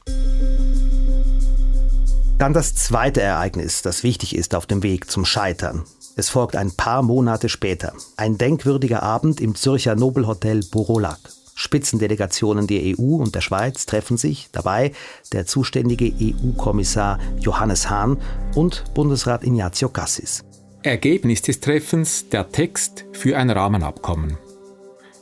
Dann 2.39 2.55
das 2.55 2.75
zweite 2.75 3.21
Ereignis, 3.21 3.83
das 3.83 4.03
wichtig 4.03 4.35
ist 4.35 4.55
auf 4.55 4.67
dem 4.67 4.83
Weg 4.83 5.11
zum 5.11 5.27
Scheitern. 5.27 5.85
Es 6.21 6.29
folgt 6.29 6.55
ein 6.55 6.71
paar 6.71 7.03
Monate 7.03 7.49
später. 7.49 7.95
Ein 8.19 8.37
denkwürdiger 8.37 9.03
Abend 9.03 9.41
im 9.41 9.55
Zürcher 9.55 9.97
Nobelhotel 9.97 10.61
Burolac. 10.71 11.19
Spitzendelegationen 11.55 12.67
der 12.67 12.83
EU 12.85 13.15
und 13.15 13.35
der 13.35 13.41
Schweiz 13.41 13.87
treffen 13.87 14.19
sich, 14.19 14.51
dabei 14.53 14.93
der 15.33 15.47
zuständige 15.47 16.13
EU-Kommissar 16.13 17.19
Johannes 17.39 17.89
Hahn 17.89 18.19
und 18.55 18.93
Bundesrat 18.93 19.45
Ignazio 19.45 19.89
Cassis. 19.89 20.45
Ergebnis 20.83 21.41
des 21.41 21.61
Treffens 21.61 22.29
der 22.29 22.53
Text 22.53 23.07
für 23.13 23.39
ein 23.39 23.49
Rahmenabkommen. 23.49 24.37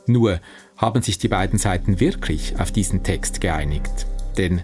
Nur 0.09 0.41
haben 0.77 1.03
sich 1.03 1.19
die 1.19 1.29
beiden 1.29 1.61
Seiten 1.61 2.01
wirklich 2.01 2.59
auf 2.59 2.73
diesen 2.73 3.05
Text 3.05 3.41
geeinigt. 3.41 4.09
Denn 4.37 4.63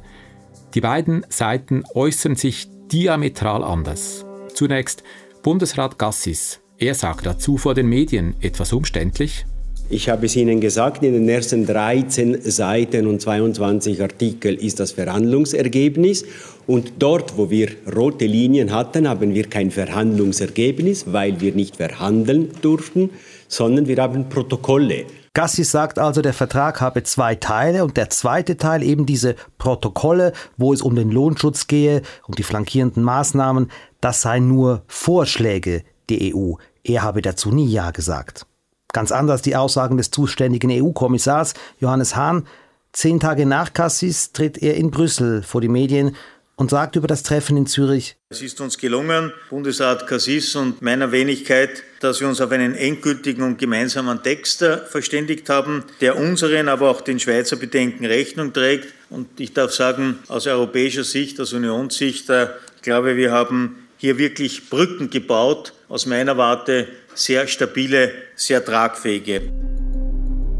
die 0.75 0.81
beiden 0.81 1.25
Seiten 1.29 1.85
äußern 1.95 2.35
sich 2.35 2.69
diametral 2.91 3.63
anders. 3.63 4.27
Zunächst 4.53 5.05
Bundesrat 5.45 5.99
Gassis. 5.99 6.61
Er 6.79 6.95
sagt 6.95 7.27
dazu 7.27 7.59
vor 7.59 7.75
den 7.75 7.87
Medien 7.87 8.35
etwas 8.41 8.73
umständlich. 8.73 9.45
Ich 9.91 10.09
habe 10.09 10.25
es 10.25 10.35
Ihnen 10.37 10.59
gesagt, 10.59 11.03
in 11.03 11.13
den 11.13 11.29
ersten 11.29 11.67
13 11.67 12.41
Seiten 12.51 13.07
und 13.07 13.21
22 13.21 14.01
Artikel 14.01 14.55
ist 14.55 14.81
das 14.81 14.93
Verhandlungsergebnis. 14.93 16.25
Und 16.67 16.95
dort, 16.99 17.37
wo 17.37 17.51
wir 17.51 17.69
rote 17.95 18.25
Linien 18.25 18.73
hatten, 18.73 19.07
haben 19.07 19.35
wir 19.35 19.45
kein 19.51 19.71
Verhandlungsergebnis, 19.71 21.13
weil 21.13 21.43
wir 21.43 21.55
nicht 21.55 21.77
verhandeln 21.77 22.49
durften, 22.63 23.11
sondern 23.47 23.87
wir 23.87 23.99
haben 23.99 24.31
Protokolle. 24.31 25.05
Gassis 25.35 25.73
sagt 25.73 25.99
also, 25.99 26.23
der 26.23 26.33
Vertrag 26.33 26.81
habe 26.81 27.03
zwei 27.03 27.35
Teile 27.35 27.85
und 27.85 27.97
der 27.97 28.09
zweite 28.09 28.57
Teil 28.57 28.85
eben 28.85 29.05
diese 29.05 29.35
Protokolle, 29.59 30.33
wo 30.57 30.73
es 30.73 30.81
um 30.81 30.95
den 30.95 31.11
Lohnschutz 31.11 31.67
gehe, 31.67 32.03
um 32.29 32.37
die 32.37 32.45
flankierenden 32.45 33.03
Maßnahmen, 33.03 33.69
das 34.05 34.21
seien 34.21 34.49
nur 34.49 34.83
Vorschläge 34.87 35.83
der 36.11 36.35
EU. 36.35 36.57
Er 36.85 37.03
habe 37.03 37.23
dazu 37.23 37.51
nie 37.51 37.73
Ja 37.73 37.91
gesagt. 37.91 38.45
Ganz 38.93 39.11
anders 39.11 39.41
die 39.41 39.57
Aussagen 39.57 39.97
des 39.97 40.11
zuständigen 40.11 40.71
EU-Kommissars 40.71 41.55
Johannes 41.81 42.15
Hahn. 42.15 42.47
Zehn 42.93 43.19
Tage 43.19 43.47
nach 43.47 43.73
Cassis 43.73 44.33
tritt 44.33 44.59
er 44.59 44.75
in 44.75 44.91
Brüssel 44.91 45.43
vor 45.43 45.63
die 45.63 45.69
Medien 45.69 46.15
und 46.57 46.71
sagt 46.71 46.97
über 46.97 47.09
das 47.09 47.23
Treffen 47.23 47.57
in 47.57 47.67
Zürich. 47.67 48.17
Es 48.29 48.43
ist 48.43 48.61
uns 48.61 48.77
gelungen, 48.77 49.33
Bundesrat 49.49 50.07
Cassis 50.07 50.55
und 50.55 50.83
meiner 50.83 51.11
Wenigkeit, 51.11 51.83
dass 52.01 52.21
wir 52.21 52.29
uns 52.29 52.43
auf 52.43 52.51
einen 52.53 52.75
endgültigen 52.75 53.43
und 53.43 53.59
gemeinsamen 53.59 54.23
Text 54.23 54.61
äh, 54.61 54.77
verständigt 54.87 55.49
haben, 55.49 55.83
der 56.03 56.19
unseren, 56.19 56.69
aber 56.69 56.91
auch 56.91 57.01
den 57.01 57.19
Schweizer 57.19 57.57
Bedenken 57.57 58.05
Rechnung 58.05 58.53
trägt. 58.53 58.93
Und 59.09 59.41
ich 59.41 59.55
darf 59.55 59.73
sagen, 59.73 60.19
aus 60.29 60.47
europäischer 60.47 61.05
Sicht, 61.05 61.41
aus 61.41 61.55
Unionssicht, 61.55 62.29
äh, 62.29 62.49
ich 62.77 62.83
glaube, 62.83 63.17
wir 63.17 63.33
haben 63.33 63.84
hier 64.05 64.19
wirklich 64.19 64.69
Brücken 64.69 65.09
gebaut, 65.09 65.73
aus 65.89 66.05
meiner 66.05 66.37
Warte 66.37 66.89
sehr 67.15 67.47
stabile, 67.47 68.13
sehr 68.35 68.63
tragfähige. 68.63 69.51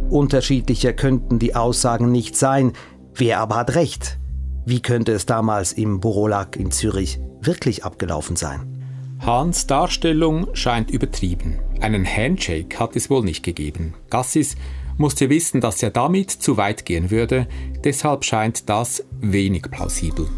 Unterschiedlicher 0.09 0.95
könnten 0.95 1.39
die 1.39 1.55
Aussagen 1.55 2.11
nicht 2.11 2.37
sein. 2.37 2.73
Wer 3.15 3.41
aber 3.41 3.57
hat 3.57 3.75
recht? 3.75 4.17
Wie 4.65 4.81
könnte 4.81 5.13
es 5.13 5.27
damals 5.27 5.75
im 5.75 6.01
Borolak 6.01 6.57
in 6.57 6.71
Zürich 6.71 7.19
wirklich 7.43 7.85
abgelaufen 7.85 8.37
sein? 8.37 9.19
Hahns 9.21 9.67
Darstellung 9.67 10.49
scheint 10.55 10.91
übertrieben. 10.91 11.59
Einen 11.83 12.07
Handshake 12.07 12.81
hat 12.81 12.97
es 12.97 13.11
wohl 13.11 13.25
nicht 13.25 13.43
gegeben. 13.43 13.93
Gassis 14.09 14.57
musste 14.97 15.29
wissen, 15.29 15.61
dass 15.61 15.83
er 15.83 15.91
damit 15.91 16.31
zu 16.31 16.57
weit 16.57 16.87
gehen 16.87 17.11
würde, 17.11 17.47
deshalb 17.85 18.25
scheint 18.25 18.71
das 18.71 19.05
wenig 19.21 19.65
plausibel. 19.71 20.29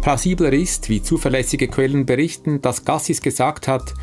Plausibler 0.00 0.52
ist, 0.52 0.88
wie 0.88 1.02
zuverlässige 1.02 1.68
Quellen 1.68 2.06
berichten, 2.06 2.62
dass 2.62 2.84
Gassis 2.84 3.20
gesagt 3.20 3.68
hat, 3.68 3.94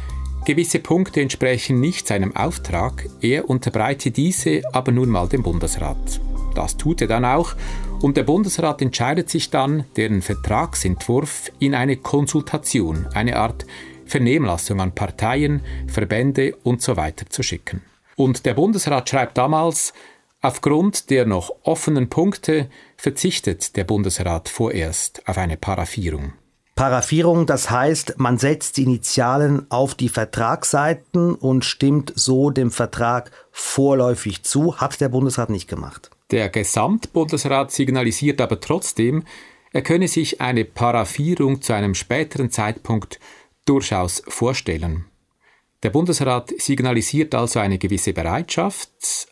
Gewisse 0.45 0.77
Punkte 0.77 1.21
entsprechen 1.21 1.79
nicht 1.79 2.05
seinem 2.05 2.35
Auftrag, 2.35 3.07
er 3.19 3.49
unterbreite 3.49 4.11
diese 4.11 4.61
aber 4.73 4.91
nun 4.91 5.09
mal 5.09 5.27
dem 5.27 5.41
Bundesrat. 5.41 6.21
Das 6.53 6.77
tut 6.77 7.01
er 7.01 7.07
dann 7.07 7.25
auch 7.25 7.55
und 8.01 8.15
der 8.15 8.23
Bundesrat 8.23 8.79
entscheidet 8.83 9.27
sich 9.27 9.49
dann, 9.49 9.85
deren 9.95 10.21
Vertragsentwurf 10.21 11.51
in 11.57 11.73
eine 11.73 11.97
Konsultation, 11.97 13.07
eine 13.15 13.37
Art 13.37 13.65
Vernehmlassung 14.05 14.79
an 14.81 14.93
Parteien, 14.93 15.61
Verbände 15.87 16.55
usw. 16.63 17.13
So 17.19 17.25
zu 17.27 17.41
schicken. 17.41 17.81
Und 18.15 18.45
der 18.45 18.53
Bundesrat 18.53 19.09
schreibt 19.09 19.39
damals, 19.39 19.93
aufgrund 20.41 21.09
der 21.09 21.25
noch 21.25 21.49
offenen 21.63 22.07
Punkte 22.07 22.69
verzichtet 22.97 23.75
der 23.75 23.83
Bundesrat 23.83 24.49
vorerst 24.49 25.27
auf 25.27 25.37
eine 25.37 25.57
Paraffierung. 25.57 26.33
Paraffierung, 26.75 27.45
das 27.45 27.69
heißt, 27.69 28.15
man 28.17 28.37
setzt 28.37 28.75
die 28.75 28.83
Initialen 28.83 29.65
auf 29.71 29.95
die 29.95 30.09
Vertragsseiten 30.09 31.33
und 31.33 31.63
stimmt 31.63 32.11
so 32.15 32.49
dem 32.49 32.69
Vertrag 32.69 33.31
vorläufig 33.51 34.43
zu, 34.43 34.77
hat 34.77 34.99
der 34.99 35.07
Bundesrat 35.07 35.49
nicht 35.49 35.69
gemacht. 35.69 36.09
Der 36.31 36.49
Gesamtbundesrat 36.49 37.71
signalisiert 37.71 38.41
aber 38.41 38.59
trotzdem, 38.59 39.23
er 39.71 39.83
könne 39.83 40.09
sich 40.09 40.41
eine 40.41 40.65
Paraffierung 40.65 41.61
zu 41.61 41.71
einem 41.73 41.95
späteren 41.95 42.51
Zeitpunkt 42.51 43.19
durchaus 43.65 44.21
vorstellen. 44.27 45.05
Der 45.83 45.91
Bundesrat 45.91 46.53
signalisiert 46.57 47.35
also 47.35 47.59
eine 47.59 47.77
gewisse 47.77 48.11
Bereitschaft, 48.11 48.89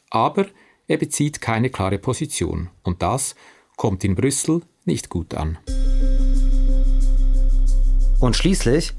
aber 0.09 0.45
er 0.87 0.97
bezieht 0.97 1.41
keine 1.41 1.69
klare 1.69 1.97
Position 1.97 2.69
und 2.83 3.01
das 3.01 3.35
kommt 3.75 4.03
in 4.03 4.15
Brüssel 4.15 4.61
nicht 4.85 5.09
gut 5.09 5.33
an. 5.33 5.57
Und 8.19 8.35
schließlich 8.35 8.93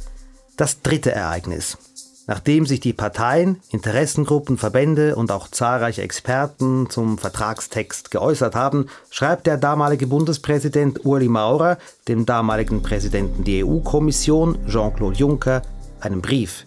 das 0.56 0.82
dritte 0.82 1.12
Ereignis. 1.12 1.78
Nachdem 2.26 2.64
sich 2.64 2.80
die 2.80 2.94
Parteien, 2.94 3.60
Interessengruppen, 3.70 4.56
Verbände 4.56 5.14
und 5.14 5.30
auch 5.30 5.48
zahlreiche 5.48 6.00
Experten 6.00 6.88
zum 6.88 7.18
Vertragstext 7.18 8.10
geäußert 8.10 8.54
haben, 8.54 8.86
schreibt 9.10 9.46
der 9.46 9.58
damalige 9.58 10.06
Bundespräsident 10.06 11.04
Uli 11.04 11.28
Maurer 11.28 11.76
dem 12.08 12.24
damaligen 12.24 12.82
Präsidenten 12.82 13.44
der 13.44 13.66
EU-Kommission 13.66 14.58
Jean-Claude 14.66 15.18
Juncker 15.18 15.62
einen 16.00 16.22
Brief. 16.22 16.64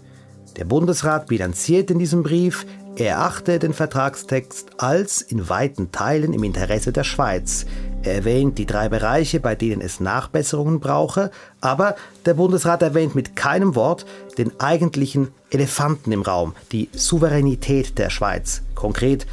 Der 0.58 0.66
Bundesrat 0.66 1.28
bilanziert 1.28 1.90
in 1.90 1.98
diesem 1.98 2.22
Brief, 2.22 2.66
er 2.96 3.22
achte 3.22 3.60
den 3.60 3.74
Vertragstext 3.74 4.80
als 4.80 5.22
in 5.22 5.50
weiten 5.50 5.92
Teilen 5.92 6.34
im 6.34 6.44
Interesse 6.44 6.92
der 6.92 7.04
Schweiz. 7.04 7.66
Er 8.04 8.16
erwähnt 8.16 8.58
die 8.58 8.66
drei 8.66 8.90
Bereiche, 8.90 9.40
bei 9.40 9.56
denen 9.56 9.82
es 9.82 10.00
Nachbesserungen 10.00 10.80
brauche, 10.80 11.32
aber 11.62 11.96
der 12.26 12.36
Bundesrat 12.36 12.82
erwähnt 12.82 13.16
mit 13.16 13.36
keinem 13.36 13.76
Wort 13.76 14.06
den 14.38 14.60
eigentlichen 14.60 15.30
Elefanten 15.50 16.12
im 16.12 16.22
Raum, 16.22 16.56
die 16.72 16.90
Souveränität 16.94 17.98
der 17.98 18.10
Schweiz. 18.10 18.62
Konkret 18.76 19.26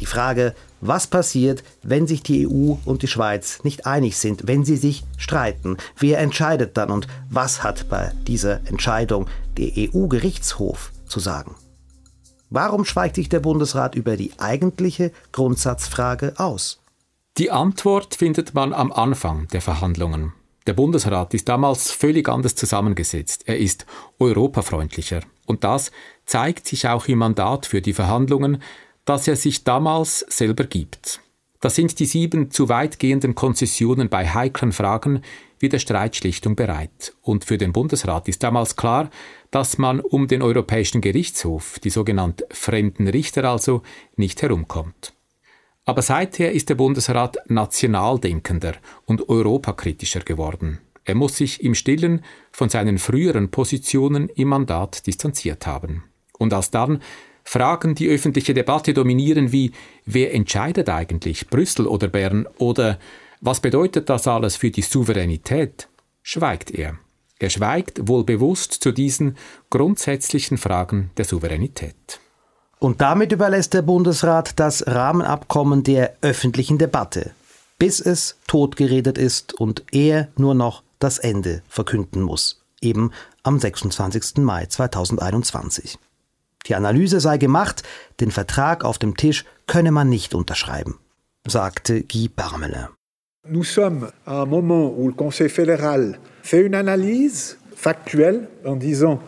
die 0.00 0.06
Frage, 0.06 0.54
was 0.80 1.06
passiert, 1.06 1.62
wenn 1.82 2.06
sich 2.06 2.22
die 2.22 2.46
EU 2.46 2.76
und 2.86 3.02
die 3.02 3.06
Schweiz 3.06 3.62
nicht 3.64 3.86
einig 3.86 4.16
sind, 4.16 4.46
wenn 4.46 4.64
sie 4.64 4.76
sich 4.76 5.04
streiten? 5.18 5.76
Wer 5.98 6.18
entscheidet 6.18 6.76
dann 6.78 6.90
und 6.90 7.06
was 7.28 7.62
hat 7.62 7.88
bei 7.90 8.12
dieser 8.26 8.66
Entscheidung 8.66 9.26
der 9.58 9.72
EU-Gerichtshof 9.76 10.92
zu 11.06 11.20
sagen? 11.20 11.54
Warum 12.48 12.84
schweigt 12.84 13.16
sich 13.16 13.28
der 13.28 13.40
Bundesrat 13.40 13.94
über 13.94 14.16
die 14.16 14.32
eigentliche 14.38 15.12
Grundsatzfrage 15.32 16.32
aus? 16.36 16.79
Die 17.40 17.50
Antwort 17.50 18.16
findet 18.16 18.52
man 18.52 18.74
am 18.74 18.92
Anfang 18.92 19.48
der 19.48 19.62
Verhandlungen. 19.62 20.34
Der 20.66 20.74
Bundesrat 20.74 21.32
ist 21.32 21.48
damals 21.48 21.90
völlig 21.90 22.28
anders 22.28 22.54
zusammengesetzt. 22.54 23.44
Er 23.46 23.56
ist 23.56 23.86
europafreundlicher. 24.18 25.20
Und 25.46 25.64
das 25.64 25.90
zeigt 26.26 26.66
sich 26.66 26.86
auch 26.86 27.08
im 27.08 27.20
Mandat 27.20 27.64
für 27.64 27.80
die 27.80 27.94
Verhandlungen, 27.94 28.62
das 29.06 29.26
er 29.26 29.36
sich 29.36 29.64
damals 29.64 30.18
selber 30.28 30.64
gibt. 30.64 31.22
Das 31.60 31.76
sind 31.76 31.98
die 31.98 32.04
sieben 32.04 32.50
zu 32.50 32.68
weitgehenden 32.68 33.34
Konzessionen 33.34 34.10
bei 34.10 34.28
heiklen 34.28 34.72
Fragen 34.72 35.22
wie 35.58 35.70
der 35.70 35.78
Streitschlichtung 35.78 36.56
bereit. 36.56 37.14
Und 37.22 37.46
für 37.46 37.56
den 37.56 37.72
Bundesrat 37.72 38.28
ist 38.28 38.42
damals 38.42 38.76
klar, 38.76 39.08
dass 39.50 39.78
man 39.78 40.00
um 40.00 40.28
den 40.28 40.42
Europäischen 40.42 41.00
Gerichtshof, 41.00 41.78
die 41.78 41.88
sogenannten 41.88 42.44
fremden 42.50 43.08
Richter 43.08 43.44
also, 43.44 43.80
nicht 44.16 44.42
herumkommt. 44.42 45.14
Aber 45.84 46.02
seither 46.02 46.52
ist 46.52 46.68
der 46.68 46.74
Bundesrat 46.74 47.38
nationaldenkender 47.48 48.74
und 49.06 49.28
europakritischer 49.28 50.20
geworden. 50.20 50.80
Er 51.04 51.14
muss 51.14 51.36
sich 51.36 51.62
im 51.64 51.74
stillen 51.74 52.24
von 52.52 52.68
seinen 52.68 52.98
früheren 52.98 53.50
Positionen 53.50 54.28
im 54.28 54.48
Mandat 54.48 55.06
distanziert 55.06 55.66
haben. 55.66 56.04
Und 56.38 56.52
als 56.52 56.70
dann 56.70 57.02
Fragen 57.44 57.94
die 57.94 58.08
öffentliche 58.08 58.54
Debatte 58.54 58.94
dominieren 58.94 59.50
wie 59.50 59.72
wer 60.04 60.34
entscheidet 60.34 60.88
eigentlich, 60.88 61.48
Brüssel 61.48 61.86
oder 61.86 62.08
Bern 62.08 62.46
oder 62.58 62.98
was 63.40 63.60
bedeutet 63.60 64.08
das 64.10 64.28
alles 64.28 64.56
für 64.56 64.70
die 64.70 64.82
Souveränität, 64.82 65.88
schweigt 66.22 66.70
er. 66.70 66.98
Er 67.38 67.48
schweigt 67.48 68.06
wohl 68.06 68.22
bewusst 68.24 68.74
zu 68.74 68.92
diesen 68.92 69.36
grundsätzlichen 69.70 70.58
Fragen 70.58 71.10
der 71.16 71.24
Souveränität. 71.24 72.20
Und 72.80 73.02
damit 73.02 73.30
überlässt 73.30 73.74
der 73.74 73.82
Bundesrat 73.82 74.58
das 74.58 74.86
Rahmenabkommen 74.86 75.82
der 75.82 76.14
öffentlichen 76.22 76.78
Debatte, 76.78 77.32
bis 77.78 78.00
es 78.00 78.36
totgeredet 78.46 79.18
ist 79.18 79.52
und 79.52 79.84
er 79.92 80.28
nur 80.38 80.54
noch 80.54 80.82
das 80.98 81.18
Ende 81.18 81.62
verkünden 81.68 82.22
muss, 82.22 82.62
eben 82.80 83.12
am 83.42 83.58
26. 83.58 84.38
Mai 84.38 84.64
2021. 84.64 85.98
Die 86.66 86.74
Analyse 86.74 87.20
sei 87.20 87.36
gemacht, 87.36 87.82
den 88.18 88.30
Vertrag 88.30 88.82
auf 88.82 88.98
dem 88.98 89.14
Tisch 89.14 89.44
könne 89.66 89.92
man 89.92 90.08
nicht 90.08 90.34
unterschreiben, 90.34 90.98
sagte 91.46 92.02
Guy 92.02 92.28
Parmelin. 92.28 92.88
Nous 93.46 93.64
sommes 93.64 94.10
à 94.26 94.42
un 94.42 94.48
moment 94.48 94.94
où 94.96 95.08
le 95.08 95.14
Conseil 95.14 95.50
fédéral 95.50 96.18
fait 96.42 96.64
une 96.64 96.74
analyse 96.74 97.58
factuelle 97.74 98.48
en 98.64 98.76
disant 98.76 99.20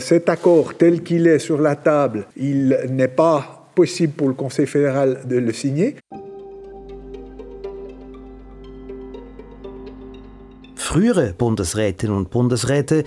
cet 0.00 0.28
accord 0.28 0.74
tel 0.76 1.02
qu'il 1.02 1.26
est 1.26 1.38
sur 1.38 1.60
la 1.60 1.76
table, 1.76 2.26
il 2.36 2.78
n'est 2.90 3.08
pas 3.08 3.70
possible 3.74 4.12
pour 4.12 4.28
le 4.28 4.34
Conseil 4.34 4.66
fédéral 4.66 5.22
de 5.26 5.36
le 5.36 5.52
signer. 5.52 5.96
Frühere 10.76 11.34
Bundesrätinnen 11.38 12.16
und 12.16 12.30
Bundesräte, 12.30 13.04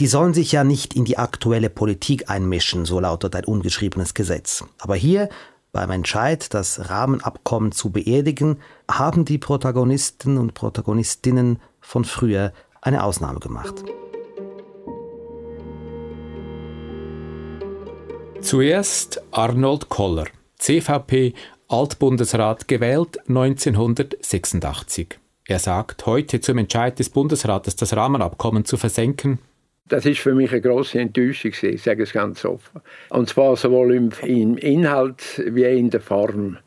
Die 0.00 0.06
sollen 0.06 0.32
sich 0.32 0.50
ja 0.50 0.64
nicht 0.64 0.96
in 0.96 1.04
die 1.04 1.18
aktuelle 1.18 1.68
Politik 1.68 2.30
einmischen, 2.30 2.86
so 2.86 3.00
lautet 3.00 3.36
ein 3.36 3.44
ungeschriebenes 3.44 4.14
Gesetz. 4.14 4.64
Aber 4.78 4.96
hier 4.96 5.28
beim 5.72 5.90
Entscheid, 5.90 6.54
das 6.54 6.88
Rahmenabkommen 6.88 7.70
zu 7.70 7.90
beerdigen, 7.90 8.56
haben 8.90 9.26
die 9.26 9.36
Protagonisten 9.36 10.38
und 10.38 10.54
Protagonistinnen 10.54 11.58
von 11.82 12.06
früher 12.06 12.54
eine 12.80 13.04
Ausnahme 13.04 13.40
gemacht. 13.40 13.84
Zuerst 18.42 19.22
Arnold 19.32 19.88
Koller, 19.88 20.26
CVP, 20.58 21.34
Altbundesrat 21.68 22.66
gewählt 22.66 23.18
1986. 23.28 25.18
Er 25.46 25.58
sagt, 25.58 26.06
heute 26.06 26.40
zum 26.40 26.58
Entscheid 26.58 26.98
des 26.98 27.10
Bundesrates 27.10 27.76
das 27.76 27.94
Rahmenabkommen 27.94 28.64
zu 28.64 28.76
versenken, 28.76 29.38
das 29.88 30.06
ist 30.06 30.20
für 30.20 30.34
mich 30.34 30.52
eine 30.52 30.60
große 30.60 31.00
Enttäuschung, 31.00 31.52
ich 31.62 31.82
sage 31.82 32.04
es 32.04 32.12
ganz 32.12 32.44
offen. 32.44 32.80
Und 33.08 33.28
zwar 33.28 33.56
sowohl 33.56 33.94
im 34.22 34.56
Inhalt 34.56 35.42
wie 35.44 35.64
in 35.64 35.90
der 35.90 36.00
Form. 36.00 36.58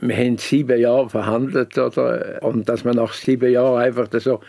Wir 0.00 0.16
haben 0.16 0.36
sieben 0.36 0.80
Jahre 0.80 1.08
verhandelt 1.08 1.78
oder, 1.78 2.42
und 2.42 2.68
dass 2.68 2.82
man 2.82 2.96
nach 2.96 3.12
sieben 3.12 3.52
Jahren 3.52 3.80
einfach 3.80 4.08
so 4.20 4.40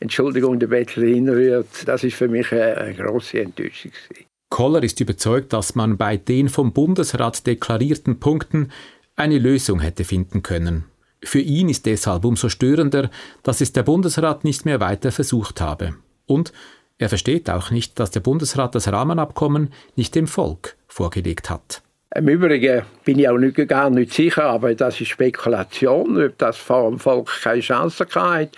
Entschuldigung 0.00 0.58
der 0.58 0.68
Bettler 0.68 1.06
hinrührt, 1.06 1.86
das 1.86 2.02
ist 2.02 2.16
für 2.16 2.28
mich 2.28 2.50
eine, 2.50 2.78
eine 2.78 2.94
große 2.94 3.40
Enttäuschung. 3.40 3.92
Koller 4.52 4.82
ist 4.82 5.00
überzeugt, 5.00 5.54
dass 5.54 5.76
man 5.76 5.96
bei 5.96 6.18
den 6.18 6.50
vom 6.50 6.74
Bundesrat 6.74 7.46
deklarierten 7.46 8.20
Punkten 8.20 8.70
eine 9.16 9.38
Lösung 9.38 9.80
hätte 9.80 10.04
finden 10.04 10.42
können. 10.42 10.84
Für 11.24 11.38
ihn 11.38 11.70
ist 11.70 11.86
deshalb 11.86 12.26
umso 12.26 12.50
störender, 12.50 13.10
dass 13.42 13.62
es 13.62 13.72
der 13.72 13.82
Bundesrat 13.82 14.44
nicht 14.44 14.66
mehr 14.66 14.78
weiter 14.78 15.10
versucht 15.10 15.62
habe. 15.62 15.94
Und 16.26 16.52
er 16.98 17.08
versteht 17.08 17.48
auch 17.48 17.70
nicht, 17.70 17.98
dass 17.98 18.10
der 18.10 18.20
Bundesrat 18.20 18.74
das 18.74 18.92
Rahmenabkommen 18.92 19.72
nicht 19.96 20.14
dem 20.14 20.26
Volk 20.26 20.76
vorgelegt 20.86 21.48
hat. 21.48 21.80
Im 22.14 22.28
Übrigen 22.28 22.82
bin 23.06 23.20
ich 23.20 23.28
auch 23.30 23.38
nicht, 23.38 23.56
gar 23.68 23.88
nicht 23.88 24.12
sicher, 24.12 24.44
aber 24.44 24.74
das 24.74 25.00
ist 25.00 25.08
Spekulation, 25.08 26.22
ob 26.22 26.36
das 26.36 26.58
vor 26.58 26.90
dem 26.90 26.98
Volk 26.98 27.30
keine 27.42 27.62
Chance 27.62 28.06
hatte. 28.14 28.50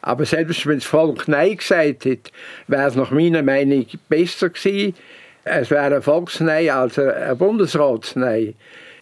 Aber 0.00 0.24
selbst 0.24 0.66
wenn 0.66 0.78
das 0.78 0.86
Volk 0.86 1.28
Nein 1.28 1.58
gesagt 1.58 2.06
hätte, 2.06 2.30
wäre 2.68 2.88
es 2.88 2.96
nach 2.96 3.10
meiner 3.10 3.42
Meinung 3.42 3.84
besser 4.08 4.48
gewesen. 4.48 4.94
Es 5.44 5.70
wäre 5.70 5.96
ein 5.96 6.02
Volksnein 6.02 6.70
als 6.70 6.98
ein 6.98 7.36
Bundesratsnein. 7.36 8.54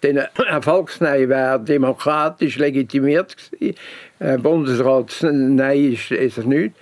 Denn 0.03 0.18
ein 0.18 0.62
Volksnein 0.62 1.29
wäre 1.29 1.61
demokratisch 1.61 2.57
legitimiert 2.57 3.37
gewesen. 3.53 3.74
Ein 4.18 4.42
Bundesratsnein 4.42 5.92
ist 5.92 6.11
es 6.11 6.38
nicht. 6.38 6.74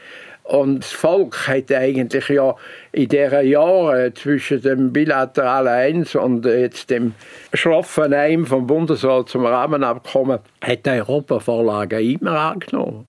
Und 0.44 0.78
das 0.78 0.92
Volk 0.92 1.46
hat 1.46 1.70
eigentlich 1.72 2.26
ja 2.30 2.56
in 2.92 3.08
diesen 3.08 3.46
Jahren 3.48 4.14
zwischen 4.14 4.62
dem 4.62 4.94
bilateralen 4.94 5.68
Eins 5.68 6.14
und 6.14 6.46
jetzt 6.46 6.88
dem 6.88 7.12
schroffen 7.52 8.12
Nein 8.12 8.46
vom 8.46 8.66
Bundesrat 8.66 9.28
zum 9.28 9.44
Rahmenabkommen 9.44 10.38
hat 10.62 10.86
die 10.86 10.90
Europavorlage 10.90 12.00
immer 12.00 12.38
angenommen. 12.38 13.07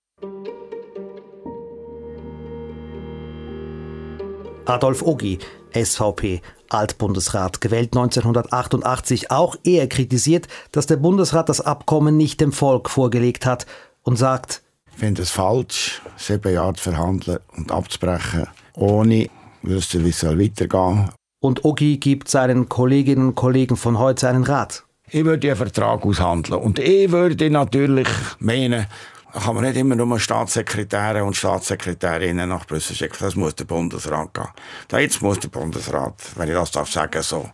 Adolf 4.70 5.02
Ogi, 5.02 5.40
SVP, 5.74 6.42
Altbundesrat, 6.70 7.60
gewählt 7.60 7.96
1988. 7.96 9.32
Auch 9.32 9.56
er 9.64 9.88
kritisiert, 9.88 10.48
dass 10.72 10.86
der 10.86 10.98
Bundesrat 10.98 11.50
das 11.50 11.60
Abkommen 11.60 12.18
nicht 12.18 12.40
dem 12.40 12.52
Volk 12.52 12.90
vorgelegt 12.90 13.48
hat 13.48 13.66
und 14.04 14.18
sagt, 14.18 14.62
ich 14.94 15.00
finde 15.00 15.24
es 15.24 15.32
falsch, 15.32 16.02
sieben 16.18 16.54
Jahre 16.54 16.74
zu 16.74 16.84
verhandeln 16.84 17.40
und 17.58 17.72
abzubrechen, 17.72 18.48
ohne 18.76 19.30
wissen, 19.64 20.06
wie 20.06 20.10
es 20.10 20.24
weitergehen. 20.24 21.10
Und 21.40 21.66
Ogi 21.66 21.98
gibt 21.98 22.30
seinen 22.30 22.70
Kolleginnen 22.70 23.30
und 23.30 23.36
Kollegen 23.36 23.76
von 23.76 23.98
heute 23.98 24.30
einen 24.30 24.44
Rat. 24.44 24.84
Ich 25.10 25.26
würde 25.26 25.48
einen 25.48 25.58
Vertrag 25.58 26.06
aushandeln. 26.06 26.62
Und 26.62 26.78
ich 26.78 27.12
würde 27.12 27.50
natürlich 27.50 28.08
meinen, 28.40 28.86
da 29.34 29.40
kann 29.40 29.56
man 29.56 29.64
nicht 29.64 29.78
immer 29.78 29.96
nur 29.96 30.20
Staatssekretäre 30.20 31.24
und 31.24 31.36
Staatssekretärinnen 31.36 32.50
nach 32.50 32.66
Brüssel 32.66 32.96
schicken. 32.96 33.18
Das 33.20 33.36
muss 33.36 33.56
der 33.56 33.66
Bundesrat 33.66 34.34
gehen. 34.34 35.00
Jetzt 35.00 35.22
muss 35.22 35.40
der 35.40 35.50
Bundesrat, 35.50 36.16
wenn 36.36 36.50
ich 36.50 36.56
das 36.56 36.72
darf 36.72 36.92
sagen, 36.92 37.22
so 37.22 37.50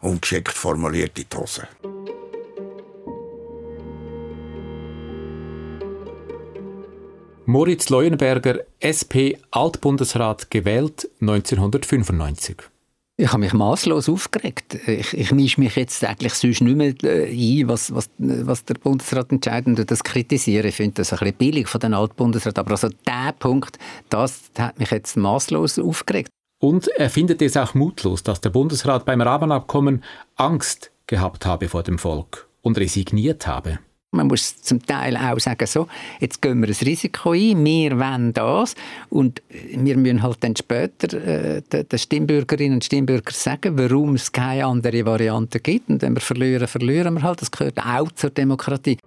ungeschickt 0.00 0.52
formuliert 0.52 1.18
in 1.18 1.26
die 1.30 1.36
Hose. 1.36 1.68
Moritz 7.46 7.88
Leuenberger, 7.88 8.60
SP 8.78 9.34
Altbundesrat, 9.50 10.50
gewählt 10.50 11.08
1995. 11.20 12.69
Ich 13.20 13.28
habe 13.28 13.40
mich 13.40 13.52
maßlos 13.52 14.08
aufgeregt. 14.08 14.78
Ich, 14.86 15.12
ich 15.12 15.30
mische 15.30 15.60
mich 15.60 15.76
jetzt 15.76 16.02
eigentlich 16.04 16.32
sonst 16.32 16.62
nicht 16.62 16.74
mehr 16.74 16.94
äh, 17.02 17.28
ein, 17.30 17.68
was, 17.68 17.94
was, 17.94 18.08
was 18.16 18.64
der 18.64 18.74
Bundesrat 18.74 19.30
entscheidet 19.30 19.78
und 19.78 19.90
das 19.90 20.02
kritisiere. 20.02 20.68
Ich 20.68 20.76
finde 20.76 20.94
das 20.94 21.12
ein 21.12 21.18
bisschen 21.18 21.36
billig 21.36 21.68
von 21.68 21.80
den 21.82 21.92
Altbundesrat. 21.92 22.58
Aber 22.58 22.70
also 22.70 22.88
der 22.88 23.34
Punkt, 23.38 23.78
das 24.08 24.50
hat 24.58 24.78
mich 24.78 24.90
jetzt 24.90 25.18
maßlos 25.18 25.78
aufgeregt. 25.78 26.30
Und 26.62 26.88
er 26.96 27.10
findet 27.10 27.42
es 27.42 27.58
auch 27.58 27.74
mutlos, 27.74 28.22
dass 28.22 28.40
der 28.40 28.50
Bundesrat 28.50 29.04
beim 29.04 29.20
Rahmenabkommen 29.20 30.02
Angst 30.36 30.90
gehabt 31.06 31.44
habe 31.44 31.68
vor 31.68 31.82
dem 31.82 31.98
Volk 31.98 32.48
und 32.62 32.78
resigniert 32.78 33.46
habe. 33.46 33.80
Man 34.12 34.26
muss 34.26 34.60
zum 34.60 34.84
Teil 34.84 35.16
auch 35.16 35.38
sagen, 35.38 35.66
so, 35.68 35.86
jetzt 36.18 36.42
gehen 36.42 36.60
wir 36.60 36.68
ein 36.68 36.74
Risiko 36.74 37.30
ein, 37.30 37.64
wir 37.64 37.96
wollen 37.96 38.32
das 38.32 38.74
und 39.08 39.40
wir 39.48 39.96
müssen 39.96 40.20
halt 40.20 40.38
dann 40.40 40.56
später 40.56 41.16
äh, 41.16 41.62
den 41.62 41.98
Stimmbürgerinnen 41.98 42.74
und 42.74 42.84
Stimmbürgern 42.84 43.32
sagen, 43.32 43.78
warum 43.78 44.16
es 44.16 44.32
keine 44.32 44.66
andere 44.66 45.06
Variante 45.06 45.60
gibt 45.60 45.88
und 45.90 46.02
wenn 46.02 46.16
wir 46.16 46.20
verlieren, 46.20 46.66
verlieren 46.66 47.14
wir 47.14 47.22
halt. 47.22 47.40
Das 47.40 47.52
gehört 47.52 47.78
auch 47.78 48.10
zur 48.12 48.30
Demokratie. 48.30 48.98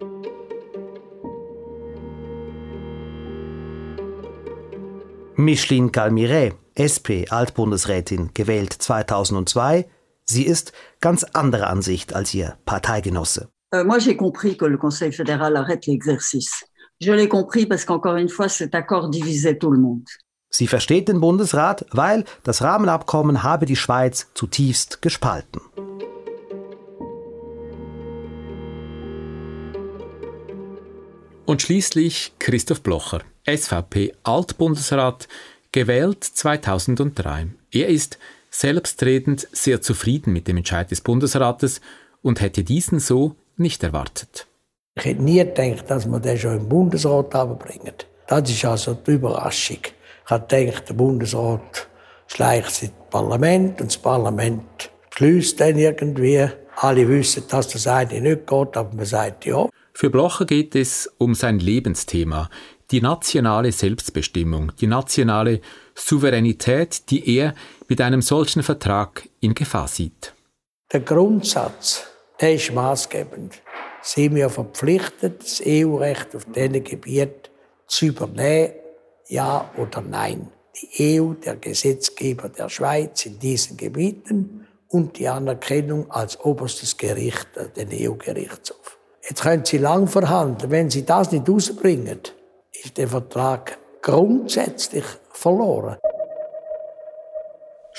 Micheline 5.35 5.89
Calmiret, 5.89 6.55
SP 6.79 7.27
Altbundesrätin, 7.27 8.29
gewählt 8.33 8.71
2002. 8.71 9.85
Sie 10.23 10.43
ist 10.43 10.71
ganz 11.01 11.25
anderer 11.25 11.69
Ansicht 11.69 12.15
als 12.15 12.33
ihr 12.33 12.57
Parteigenosse. 12.65 13.52
Euh, 13.73 13.83
moi, 13.83 13.97
j'ai 13.97 14.15
compris 14.15 14.55
que 14.55 14.65
le 14.65 14.77
Conseil 14.77 15.11
fédéral 15.11 15.55
arrête 15.57 15.87
l'exercice. 15.87 16.63
Je 17.01 17.11
l'ai 17.11 17.27
compris 17.27 17.65
parce 17.65 17.85
qu'encore 17.85 18.17
une 18.17 18.29
fois, 18.29 18.47
cet 18.47 18.75
accord 18.75 19.09
divisait 19.09 19.57
tout 19.57 19.71
le 19.71 19.79
monde. 19.79 20.07
Sie 20.51 20.67
versteht 20.67 21.07
den 21.07 21.19
Bundesrat, 21.19 21.83
weil 21.91 22.23
das 22.43 22.61
Rahmenabkommen 22.61 23.41
habe 23.41 23.65
die 23.65 23.75
Schweiz 23.75 24.27
zutiefst 24.35 25.01
gespalten. 25.01 25.61
Und 31.45 31.63
schließlich 31.63 32.33
Christoph 32.37 32.81
Blocher, 32.81 33.21
SVP 33.47 34.13
Altbundesrat, 34.21 35.27
gewählt 35.71 36.23
2003. 36.23 37.47
Er 37.71 37.87
ist 37.87 38.19
selbstredend 38.51 39.47
sehr 39.51 39.81
zufrieden 39.81 40.31
mit 40.31 40.47
dem 40.47 40.57
Entscheid 40.57 40.91
des 40.91 41.01
Bundesrates 41.01 41.81
und 42.21 42.39
hätte 42.39 42.63
diesen 42.63 42.99
so 42.99 43.35
nicht 43.57 43.83
erwartet. 43.83 44.47
Ich 44.95 45.05
hätte 45.05 45.21
nie 45.23 45.39
gedacht, 45.39 45.89
dass 45.89 46.05
man 46.05 46.21
den 46.21 46.37
schon 46.37 46.57
im 46.57 46.69
Bundesrat 46.69 47.29
bringen. 47.29 47.93
Das 48.27 48.49
ist 48.49 48.65
also 48.65 48.93
die 48.93 49.11
Überraschung. 49.11 49.79
Ich 50.25 50.31
habe 50.31 50.45
gedacht, 50.47 50.89
der 50.89 50.93
Bundesrat 50.93 51.87
schleicht 52.27 52.71
sich 52.71 52.89
ins 52.89 53.09
Parlament 53.09 53.81
und 53.81 53.91
das 53.91 53.97
Parlament 53.97 54.91
beschließt 55.09 55.59
dann 55.59 55.77
irgendwie. 55.77 56.47
Alle 56.77 57.07
wissen, 57.07 57.43
dass 57.49 57.67
das 57.67 57.85
eine 57.85 58.19
nicht 58.19 58.47
geht, 58.47 58.77
aber 58.77 58.93
man 58.93 59.05
sagt 59.05 59.45
ja. 59.45 59.69
Für 59.93 60.09
Blocher 60.09 60.45
geht 60.45 60.75
es 60.75 61.11
um 61.19 61.35
sein 61.35 61.59
Lebensthema, 61.59 62.49
die 62.89 63.01
nationale 63.01 63.71
Selbstbestimmung, 63.71 64.71
die 64.79 64.87
nationale 64.87 65.61
Souveränität, 65.93 67.11
die 67.11 67.37
er 67.37 67.53
mit 67.87 68.01
einem 68.01 68.23
solchen 68.23 68.63
Vertrag 68.63 69.29
in 69.39 69.53
Gefahr 69.53 69.87
sieht. 69.87 70.33
Der 70.91 71.01
Grundsatz 71.01 72.07
der 72.41 72.55
ist 72.55 72.73
maßgebend. 72.73 73.61
Sind 74.01 74.35
wir 74.35 74.49
verpflichtet, 74.49 75.41
das 75.43 75.61
EU-Recht 75.65 76.35
auf 76.35 76.45
diesen 76.45 76.83
Gebiet 76.83 77.51
zu 77.87 78.07
übernehmen, 78.07 78.73
ja 79.27 79.69
oder 79.77 80.01
nein? 80.01 80.49
Die 80.81 81.19
EU, 81.19 81.33
der 81.33 81.55
Gesetzgeber 81.55 82.49
der 82.49 82.67
Schweiz 82.67 83.25
in 83.25 83.39
diesen 83.39 83.77
Gebieten 83.77 84.67
und 84.89 85.17
die 85.17 85.27
Anerkennung 85.27 86.09
als 86.11 86.39
oberstes 86.39 86.97
Gericht, 86.97 87.47
äh, 87.55 87.69
den 87.69 87.89
EU-Gerichtshof. 87.91 88.97
Jetzt 89.27 89.41
können 89.41 89.63
Sie 89.63 89.77
lang 89.77 90.07
verhandeln. 90.07 90.71
Wenn 90.71 90.89
Sie 90.89 91.05
das 91.05 91.31
nicht 91.31 91.47
rausbringen, 91.47 92.19
ist 92.71 92.97
der 92.97 93.07
Vertrag 93.07 93.77
grundsätzlich 94.01 95.05
verloren. 95.31 95.97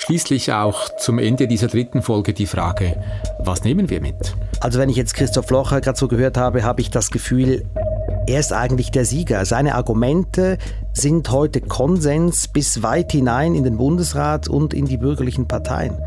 Schließlich 0.05 0.53
auch 0.53 0.95
zum 0.97 1.17
Ende 1.17 1.47
dieser 1.47 1.65
dritten 1.65 2.03
Folge 2.03 2.33
die 2.33 2.45
Frage, 2.45 2.95
was 3.39 3.63
nehmen 3.63 3.89
wir 3.89 4.01
mit? 4.01 4.35
Also 4.59 4.77
wenn 4.77 4.87
ich 4.87 4.97
jetzt 4.97 5.15
Christoph 5.15 5.49
Locher 5.49 5.81
gerade 5.81 5.97
so 5.97 6.07
gehört 6.07 6.37
habe, 6.37 6.61
habe 6.61 6.79
ich 6.79 6.91
das 6.91 7.09
Gefühl, 7.09 7.65
Er 8.27 8.39
ist 8.39 8.53
eigentlich 8.53 8.91
der 8.91 9.03
Sieger. 9.03 9.45
Seine 9.45 9.73
Argumente 9.73 10.59
sind 10.93 11.31
heute 11.31 11.59
Konsens 11.59 12.47
bis 12.47 12.83
weit 12.83 13.13
hinein 13.13 13.55
in 13.55 13.63
den 13.63 13.77
Bundesrat 13.77 14.47
und 14.47 14.75
in 14.75 14.85
die 14.85 14.97
bürgerlichen 14.97 15.47
Parteien. 15.47 15.97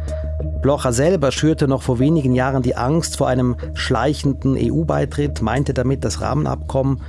Blocher 0.63 0.93
selber 0.93 1.33
schürte 1.33 1.67
noch 1.67 1.83
vor 1.83 1.99
wenigen 1.99 2.35
Jahren 2.35 2.63
die 2.63 2.77
Angst 2.77 3.17
vor 3.17 3.27
einem 3.27 3.57
schleichenden 3.75 4.57
EU-Beitritt, 4.57 5.43
meinte 5.43 5.75
damit 5.75 6.05
das 6.05 6.21
Rahmenabkommen. 6.21 7.01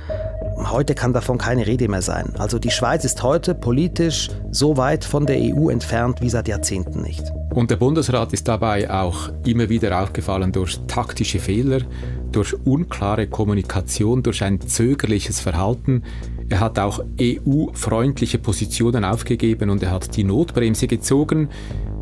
Heute 0.68 0.94
kann 0.94 1.12
davon 1.12 1.38
keine 1.38 1.66
Rede 1.66 1.88
mehr 1.88 2.02
sein. 2.02 2.34
Also 2.38 2.58
die 2.58 2.70
Schweiz 2.70 3.04
ist 3.04 3.22
heute 3.22 3.54
politisch 3.54 4.28
so 4.50 4.76
weit 4.76 5.04
von 5.04 5.26
der 5.26 5.36
EU 5.38 5.68
entfernt 5.70 6.20
wie 6.20 6.30
seit 6.30 6.48
Jahrzehnten 6.48 7.02
nicht. 7.02 7.22
Und 7.54 7.70
der 7.70 7.76
Bundesrat 7.76 8.32
ist 8.32 8.46
dabei 8.46 8.90
auch 8.90 9.30
immer 9.44 9.68
wieder 9.68 10.00
aufgefallen 10.00 10.52
durch 10.52 10.78
taktische 10.86 11.40
Fehler, 11.40 11.80
durch 12.30 12.54
unklare 12.64 13.26
Kommunikation, 13.26 14.22
durch 14.22 14.42
ein 14.44 14.60
zögerliches 14.60 15.40
Verhalten. 15.40 16.04
Er 16.48 16.60
hat 16.60 16.78
auch 16.78 17.00
EU-freundliche 17.20 18.38
Positionen 18.38 19.04
aufgegeben 19.04 19.70
und 19.70 19.82
er 19.82 19.90
hat 19.90 20.16
die 20.16 20.24
Notbremse 20.24 20.86
gezogen, 20.86 21.48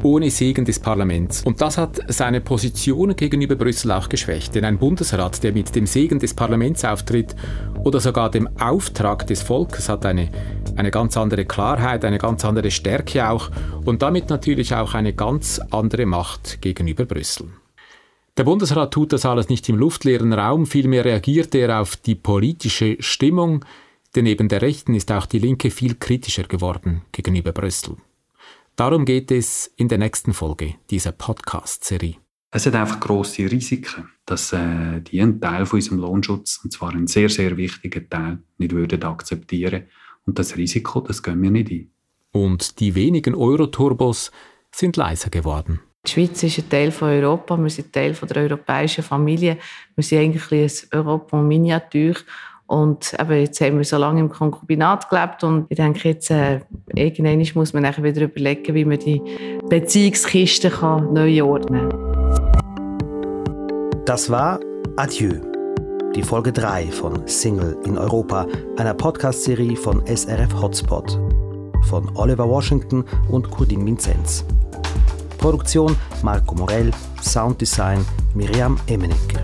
ohne 0.02 0.30
Segen 0.30 0.64
des 0.64 0.78
Parlaments. 0.78 1.42
Und 1.42 1.60
das 1.60 1.78
hat 1.78 2.00
seine 2.08 2.40
Position 2.40 3.16
gegenüber 3.16 3.56
Brüssel 3.56 3.92
auch 3.92 4.08
geschwächt. 4.08 4.54
Denn 4.54 4.64
ein 4.64 4.78
Bundesrat, 4.78 5.42
der 5.42 5.52
mit 5.52 5.74
dem 5.74 5.86
Segen 5.86 6.18
des 6.18 6.34
Parlaments 6.34 6.84
auftritt 6.84 7.34
oder 7.84 8.00
sogar 8.00 8.30
dem 8.30 8.48
Auftrag 8.58 9.26
des 9.26 9.42
Volkes, 9.42 9.88
hat 9.88 10.06
eine, 10.06 10.28
eine 10.76 10.90
ganz 10.90 11.16
andere 11.16 11.44
Klarheit, 11.44 12.04
eine 12.04 12.18
ganz 12.18 12.44
andere 12.44 12.70
Stärke 12.70 13.28
auch 13.28 13.50
und 13.84 14.02
damit 14.02 14.30
natürlich 14.30 14.74
auch 14.74 14.94
eine 14.94 15.12
ganz 15.12 15.60
andere 15.70 16.06
Macht 16.06 16.60
gegenüber 16.60 17.04
Brüssel. 17.04 17.48
Der 18.36 18.44
Bundesrat 18.44 18.92
tut 18.92 19.12
das 19.12 19.26
alles 19.26 19.48
nicht 19.48 19.68
im 19.68 19.76
luftleeren 19.76 20.32
Raum, 20.32 20.66
vielmehr 20.66 21.04
reagiert 21.04 21.56
er 21.56 21.80
auf 21.80 21.96
die 21.96 22.14
politische 22.14 22.96
Stimmung, 23.00 23.64
denn 24.14 24.24
neben 24.24 24.48
der 24.48 24.62
Rechten 24.62 24.94
ist 24.94 25.10
auch 25.10 25.26
die 25.26 25.40
Linke 25.40 25.70
viel 25.72 25.96
kritischer 25.96 26.44
geworden 26.44 27.02
gegenüber 27.10 27.50
Brüssel. 27.50 27.96
Darum 28.78 29.04
geht 29.04 29.32
es 29.32 29.66
in 29.74 29.88
der 29.88 29.98
nächsten 29.98 30.32
Folge 30.32 30.76
dieser 30.88 31.10
Podcast-Serie. 31.10 32.14
Es 32.52 32.64
hat 32.64 32.76
einfach 32.76 33.00
grosse 33.00 33.50
Risiken, 33.50 34.08
dass 34.24 34.52
äh, 34.52 35.00
die 35.00 35.20
einen 35.20 35.40
Teil 35.40 35.66
von 35.66 35.78
unserem 35.78 35.98
Lohnschutz, 35.98 36.60
und 36.62 36.72
zwar 36.72 36.90
einen 36.90 37.08
sehr, 37.08 37.28
sehr 37.28 37.56
wichtigen 37.56 38.08
Teil, 38.08 38.38
nicht 38.56 38.70
würden 38.70 39.02
akzeptieren. 39.02 39.88
Und 40.26 40.38
das 40.38 40.56
Risiko, 40.56 41.00
das 41.00 41.24
gehen 41.24 41.42
wir 41.42 41.50
nicht 41.50 41.72
ein. 41.72 41.90
Und 42.30 42.78
die 42.78 42.94
wenigen 42.94 43.34
Euroturbos 43.34 44.30
sind 44.70 44.96
leiser 44.96 45.30
geworden. 45.30 45.80
Die 46.06 46.12
Schweiz 46.12 46.40
ist 46.44 46.58
ein 46.58 46.70
Teil 46.70 46.92
von 46.92 47.08
Europa, 47.08 47.56
wir 47.56 47.70
sind 47.70 47.92
Teil 47.92 48.12
der 48.12 48.42
europäischen 48.44 49.02
Familie. 49.02 49.58
Wir 49.96 50.04
sind 50.04 50.20
eigentlich 50.20 50.52
ein 50.92 50.98
Europa 51.00 51.42
Miniatur. 51.42 52.14
Und 52.68 53.14
eben, 53.18 53.40
jetzt 53.40 53.60
haben 53.62 53.78
wir 53.78 53.84
so 53.84 53.96
lange 53.96 54.20
im 54.20 54.28
Konkubinat 54.28 55.08
gelebt 55.08 55.42
und 55.42 55.64
ich 55.70 55.76
denke 55.76 56.10
jetzt, 56.10 56.30
äh, 56.30 56.60
irgendwann 56.94 57.42
muss 57.54 57.72
man 57.72 57.82
wieder 57.82 58.22
überlegen, 58.22 58.74
wie 58.74 58.84
man 58.84 58.98
die 58.98 59.22
Beziehungskiste 59.70 60.68
kann 60.68 61.14
neu 61.14 61.42
ordnen. 61.42 61.88
Das 64.04 64.28
war 64.28 64.60
Adieu, 64.96 65.40
die 66.14 66.22
Folge 66.22 66.52
3 66.52 66.88
von 66.88 67.26
Single 67.26 67.74
in 67.86 67.96
Europa, 67.96 68.46
einer 68.76 68.92
Podcast-Serie 68.92 69.74
von 69.74 70.04
SRF 70.06 70.60
Hotspot. 70.60 71.18
Von 71.88 72.14
Oliver 72.16 72.46
Washington 72.46 73.02
und 73.30 73.50
Kurdin 73.50 73.86
Vinzenz. 73.86 74.44
Produktion 75.38 75.96
Marco 76.22 76.54
Morell, 76.54 76.90
Sounddesign 77.22 78.04
Miriam 78.34 78.78
Emenegger. 78.88 79.40